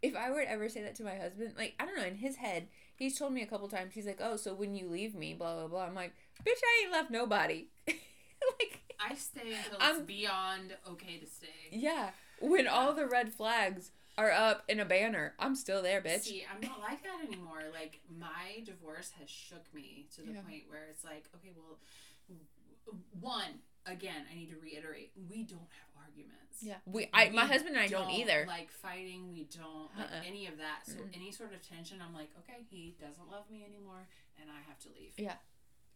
if 0.02 0.16
I 0.16 0.30
were 0.30 0.42
to 0.42 0.50
ever 0.50 0.68
say 0.68 0.82
that 0.82 0.94
to 0.96 1.04
my 1.04 1.16
husband, 1.16 1.54
like 1.56 1.74
I 1.80 1.84
don't 1.84 1.96
know, 1.96 2.04
in 2.04 2.16
his 2.16 2.36
head, 2.36 2.68
he's 2.96 3.18
told 3.18 3.32
me 3.32 3.42
a 3.42 3.46
couple 3.46 3.68
times. 3.68 3.94
He's 3.94 4.06
like, 4.06 4.20
oh, 4.22 4.36
so 4.36 4.54
when 4.54 4.74
you 4.74 4.88
leave 4.88 5.14
me, 5.14 5.34
blah 5.34 5.54
blah 5.56 5.68
blah. 5.68 5.84
I'm 5.84 5.94
like, 5.94 6.12
bitch, 6.44 6.60
I 6.62 6.82
ain't 6.84 6.92
left 6.92 7.10
nobody. 7.10 7.66
like, 7.88 8.80
I 9.00 9.14
stay 9.14 9.54
until 9.54 9.78
I'm- 9.80 9.96
it's 9.96 10.04
beyond 10.06 10.76
okay 10.90 11.18
to 11.18 11.26
stay. 11.26 11.48
yeah, 11.72 12.10
when 12.40 12.66
all 12.68 12.92
the 12.94 13.06
red 13.06 13.32
flags 13.32 13.90
are 14.16 14.32
up 14.32 14.64
in 14.68 14.80
a 14.80 14.84
banner, 14.84 15.34
I'm 15.38 15.54
still 15.54 15.80
there, 15.82 16.00
bitch. 16.02 16.22
See, 16.22 16.44
I'm 16.52 16.60
not 16.68 16.80
like 16.80 17.02
that 17.04 17.24
anymore. 17.24 17.62
Like 17.72 18.00
my 18.18 18.62
divorce 18.64 19.12
has 19.20 19.30
shook 19.30 19.72
me 19.72 20.06
to 20.16 20.22
the 20.22 20.32
Yeah. 20.32 20.40
point 20.40 20.64
where 20.68 20.86
it's 20.90 21.04
like, 21.04 21.28
okay, 21.36 21.52
well, 21.56 21.78
one 23.20 23.60
again, 23.86 24.22
I 24.30 24.34
need 24.36 24.50
to 24.50 24.56
reiterate, 24.62 25.12
we 25.30 25.42
don't 25.42 25.60
have 25.60 25.90
arguments. 26.04 26.62
yeah, 26.62 26.76
we. 26.86 27.08
I 27.12 27.30
my 27.30 27.44
husband 27.46 27.76
and 27.76 27.84
I 27.84 27.88
don't, 27.88 28.10
either. 28.10 28.44
like 28.48 28.70
fighting. 28.70 29.32
We 29.32 29.44
don't 29.44 29.90
like 29.96 30.08
Uh-uh. 30.10 30.22
any 30.26 30.46
of 30.46 30.58
that. 30.58 30.86
So 30.86 30.94
Mm-mm. 30.94 31.14
any 31.16 31.30
sort 31.32 31.52
of 31.54 31.62
tension, 31.66 31.98
I'm 32.06 32.14
like, 32.14 32.30
okay, 32.40 32.64
he 32.70 32.94
doesn't 33.00 33.30
love 33.30 33.44
me 33.50 33.64
anymore, 33.64 34.06
and 34.40 34.50
I 34.50 34.60
have 34.68 34.78
to 34.80 34.88
leave. 34.98 35.12
Yeah. 35.16 35.34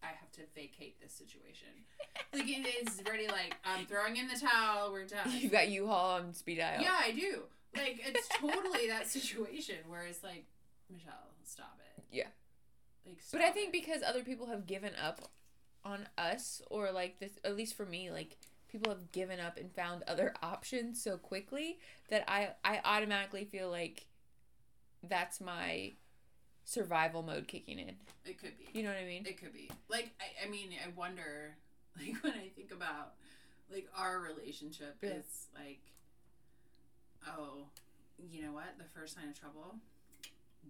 I 0.03 0.09
have 0.19 0.33
to 0.33 0.41
vacate 0.55 1.01
this 1.01 1.13
situation. 1.13 1.69
like 2.35 2.49
it 2.49 2.87
is 2.89 3.01
already 3.07 3.29
like 3.29 3.57
I'm 3.65 3.87
throwing 3.87 4.17
in 4.17 4.27
the 4.27 4.39
towel. 4.39 4.91
We're 4.93 5.05
done. 5.07 5.31
you 5.31 5.49
got 5.49 5.69
U-Haul 5.69 6.19
on 6.21 6.33
speed 6.35 6.59
dial. 6.59 6.81
Yeah, 6.83 6.97
I 7.01 7.13
do. 7.13 7.43
Like 7.77 8.01
it's 8.05 8.29
totally 8.41 8.89
that 8.89 9.07
situation 9.09 9.77
where 9.89 10.03
it's 10.05 10.23
like 10.25 10.45
Michelle, 10.93 11.31
stop 11.45 11.79
it. 11.97 12.03
Yeah. 12.11 12.27
Like, 13.07 13.19
But 13.33 13.41
I 13.43 13.51
think 13.51 13.69
it. 13.69 13.73
because 13.81 14.03
other 14.03 14.23
people 14.25 14.47
have 14.49 14.67
given 14.67 14.93
up 15.01 15.21
on 15.85 16.07
us, 16.19 16.63
or 16.71 16.91
like 16.93 17.19
this, 17.21 17.33
at 17.45 17.57
least 17.57 17.75
for 17.77 17.87
me, 17.87 18.11
like 18.11 18.37
people 18.71 18.91
have 18.91 19.13
given 19.13 19.39
up 19.41 19.57
and 19.59 19.71
found 19.75 20.03
other 20.09 20.35
options 20.43 21.03
so 21.03 21.17
quickly 21.17 21.79
that 22.09 22.25
I 22.31 22.51
I 22.65 22.81
automatically 22.85 23.45
feel 23.45 23.71
like 23.71 24.07
that's 25.03 25.41
my 25.41 25.93
survival 26.65 27.23
mode 27.23 27.49
kicking 27.49 27.79
in. 27.79 27.97
it 28.25 28.39
could 28.39 28.57
be. 28.57 28.67
You 28.79 28.85
know 28.85 28.91
what 28.91 28.99
I 29.01 29.05
mean? 29.05 29.27
It 29.27 29.37
could 29.41 29.53
be. 29.53 29.69
Like, 29.89 30.11
I, 30.21 30.47
I 30.47 30.49
mean, 30.49 30.71
I 30.85 30.91
wonder, 30.97 31.57
like, 32.01 32.23
when 32.23 32.35
I 32.35 32.49
think 32.55 32.71
about, 32.73 33.15
like, 33.69 33.89
our 33.99 34.21
relationship, 34.21 34.97
Yeah. 35.03 35.11
it's 35.11 35.49
like, 35.57 35.81
oh, 37.29 37.65
you 38.31 38.43
know 38.43 38.53
what? 38.53 38.79
The 38.79 38.85
first 38.99 39.17
sign 39.17 39.29
of 39.29 39.39
trouble, 39.39 39.75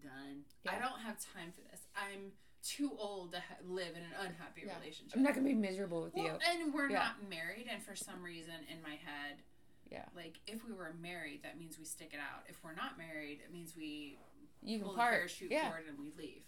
done. 0.02 0.44
I 0.66 0.78
don't 0.78 1.00
have 1.04 1.18
time 1.34 1.52
for 1.54 1.60
this. 1.70 1.80
I'm 1.94 2.32
too 2.62 2.92
old 2.98 3.32
to 3.32 3.40
ha- 3.40 3.56
live 3.64 3.96
in 3.96 4.02
an 4.02 4.12
unhappy 4.20 4.62
Yeah. 4.66 4.78
relationship. 4.78 5.16
I'm 5.16 5.22
not 5.22 5.34
gonna 5.34 5.46
be 5.46 5.54
miserable 5.54 6.02
with 6.02 6.16
you. 6.16 6.24
well, 6.24 6.38
and 6.48 6.72
we're 6.72 6.90
Yeah. 6.90 6.98
not 6.98 7.28
married, 7.28 7.66
and 7.68 7.82
for 7.82 7.94
some 7.96 8.22
reason 8.22 8.64
in 8.64 8.80
my 8.82 8.94
head, 8.96 9.42
Yeah. 9.90 10.08
like, 10.14 10.38
if 10.46 10.64
we 10.64 10.72
were 10.72 10.92
married, 10.94 11.42
that 11.42 11.58
means 11.58 11.78
we 11.78 11.84
stick 11.84 12.14
it 12.14 12.20
out. 12.20 12.44
If 12.48 12.62
we're 12.64 12.74
not 12.74 12.96
married, 12.96 13.40
it 13.40 13.50
means 13.52 13.74
we 13.76 14.18
You 14.62 14.78
can 14.78 14.94
part. 14.94 15.12
parachute 15.14 15.50
Yeah. 15.50 15.70
cord 15.70 15.86
and 15.86 15.98
we 15.98 16.10
leave. 16.12 16.44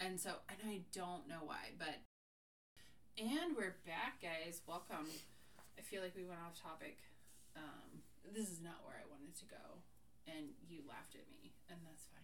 And 0.00 0.20
so, 0.20 0.40
and 0.48 0.58
I 0.64 0.78
don't 0.92 1.26
know 1.26 1.42
why, 1.44 1.72
but 1.76 1.98
and 3.16 3.56
we're 3.56 3.76
back, 3.84 4.20
guys. 4.22 4.62
Welcome. 4.64 5.10
I 5.76 5.82
feel 5.82 6.02
like 6.02 6.14
we 6.14 6.24
went 6.24 6.40
off 6.40 6.54
topic. 6.60 6.98
Um, 7.56 8.04
this 8.32 8.48
is 8.48 8.60
not 8.60 8.84
where 8.86 8.96
I 8.96 9.04
wanted 9.10 9.34
to 9.36 9.44
go, 9.46 9.82
and 10.28 10.54
you 10.68 10.82
laughed 10.86 11.16
at 11.16 11.28
me, 11.28 11.52
and 11.68 11.84
that's 11.84 12.06
fine. 12.06 12.17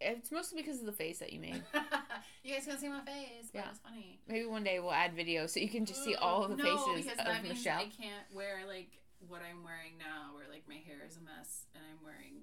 It's 0.00 0.32
mostly 0.32 0.62
because 0.62 0.80
of 0.80 0.86
the 0.86 0.92
face 0.92 1.18
that 1.18 1.32
you 1.32 1.40
made. 1.40 1.62
you 2.42 2.54
guys 2.54 2.64
can't 2.66 2.80
see 2.80 2.88
my 2.88 3.00
face, 3.00 3.50
Yeah. 3.52 3.68
it's 3.70 3.80
funny. 3.80 4.18
Maybe 4.26 4.46
one 4.46 4.64
day 4.64 4.80
we'll 4.80 4.92
add 4.92 5.12
video 5.14 5.46
so 5.46 5.60
you 5.60 5.68
can 5.68 5.84
just 5.84 6.02
see 6.04 6.14
all 6.14 6.48
the 6.48 6.56
no, 6.56 6.64
faces 6.64 7.04
because 7.04 7.18
of 7.18 7.26
that 7.26 7.42
means 7.42 7.56
Michelle. 7.58 7.80
I 7.80 7.84
can't 7.84 8.24
wear 8.34 8.60
like 8.66 8.88
what 9.28 9.42
I'm 9.42 9.62
wearing 9.62 9.98
now, 9.98 10.34
where 10.34 10.46
like 10.50 10.64
my 10.68 10.76
hair 10.86 11.04
is 11.06 11.16
a 11.16 11.20
mess, 11.20 11.66
and 11.74 11.84
I'm 11.90 12.02
wearing 12.02 12.40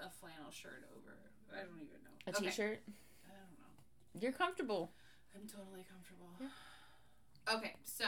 a 0.00 0.08
flannel 0.08 0.50
shirt 0.50 0.88
over. 0.96 1.18
I 1.52 1.60
don't 1.64 1.76
even 1.76 2.00
know. 2.04 2.16
A 2.26 2.30
Okay. 2.30 2.46
t-shirt. 2.50 2.80
I 3.26 3.32
don't 3.32 3.58
know. 3.58 4.20
You're 4.20 4.32
comfortable. 4.32 4.92
I'm 5.34 5.46
totally 5.46 5.84
comfortable. 5.90 6.30
Yeah. 6.40 7.54
Okay, 7.56 7.74
so 7.84 8.06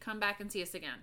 come 0.00 0.18
back 0.20 0.40
and 0.40 0.50
see 0.50 0.62
us 0.62 0.74
again. 0.74 1.00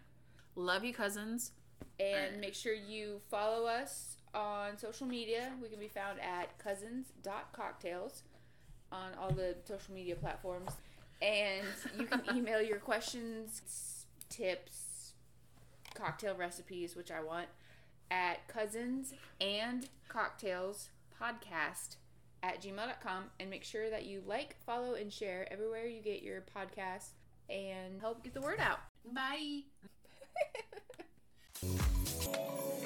Love 0.55 0.83
you, 0.83 0.93
cousins. 0.93 1.51
And 1.99 2.37
Uh, 2.37 2.39
make 2.39 2.55
sure 2.55 2.73
you 2.73 3.21
follow 3.29 3.65
us 3.65 4.14
on 4.35 4.77
social 4.77 5.07
media. 5.07 5.51
We 5.61 5.69
can 5.69 5.79
be 5.79 5.87
found 5.87 6.19
at 6.19 6.57
cousins.cocktails 6.59 8.23
on 8.91 9.11
all 9.19 9.31
the 9.31 9.55
social 9.63 9.93
media 9.93 10.15
platforms. 10.15 10.71
And 11.21 11.65
you 11.97 12.05
can 12.05 12.21
email 12.35 12.61
your 12.61 12.77
questions, 12.77 14.05
tips, 14.29 15.13
cocktail 15.95 16.35
recipes, 16.35 16.95
which 16.95 17.09
I 17.11 17.23
want, 17.23 17.47
at 18.11 18.47
cousins 18.47 19.13
and 19.39 19.87
cocktails 20.07 20.89
podcast 21.19 21.95
at 22.43 22.61
gmail.com. 22.61 23.23
And 23.39 23.49
make 23.49 23.63
sure 23.63 23.89
that 23.89 24.05
you 24.05 24.21
like, 24.25 24.57
follow, 24.65 24.93
and 24.93 25.11
share 25.11 25.51
everywhere 25.51 25.87
you 25.87 26.01
get 26.01 26.21
your 26.21 26.43
podcast 26.55 27.09
and 27.49 27.99
help 28.01 28.23
get 28.23 28.33
the 28.33 28.41
word 28.41 28.59
out. 28.59 28.79
Bye. 29.13 29.63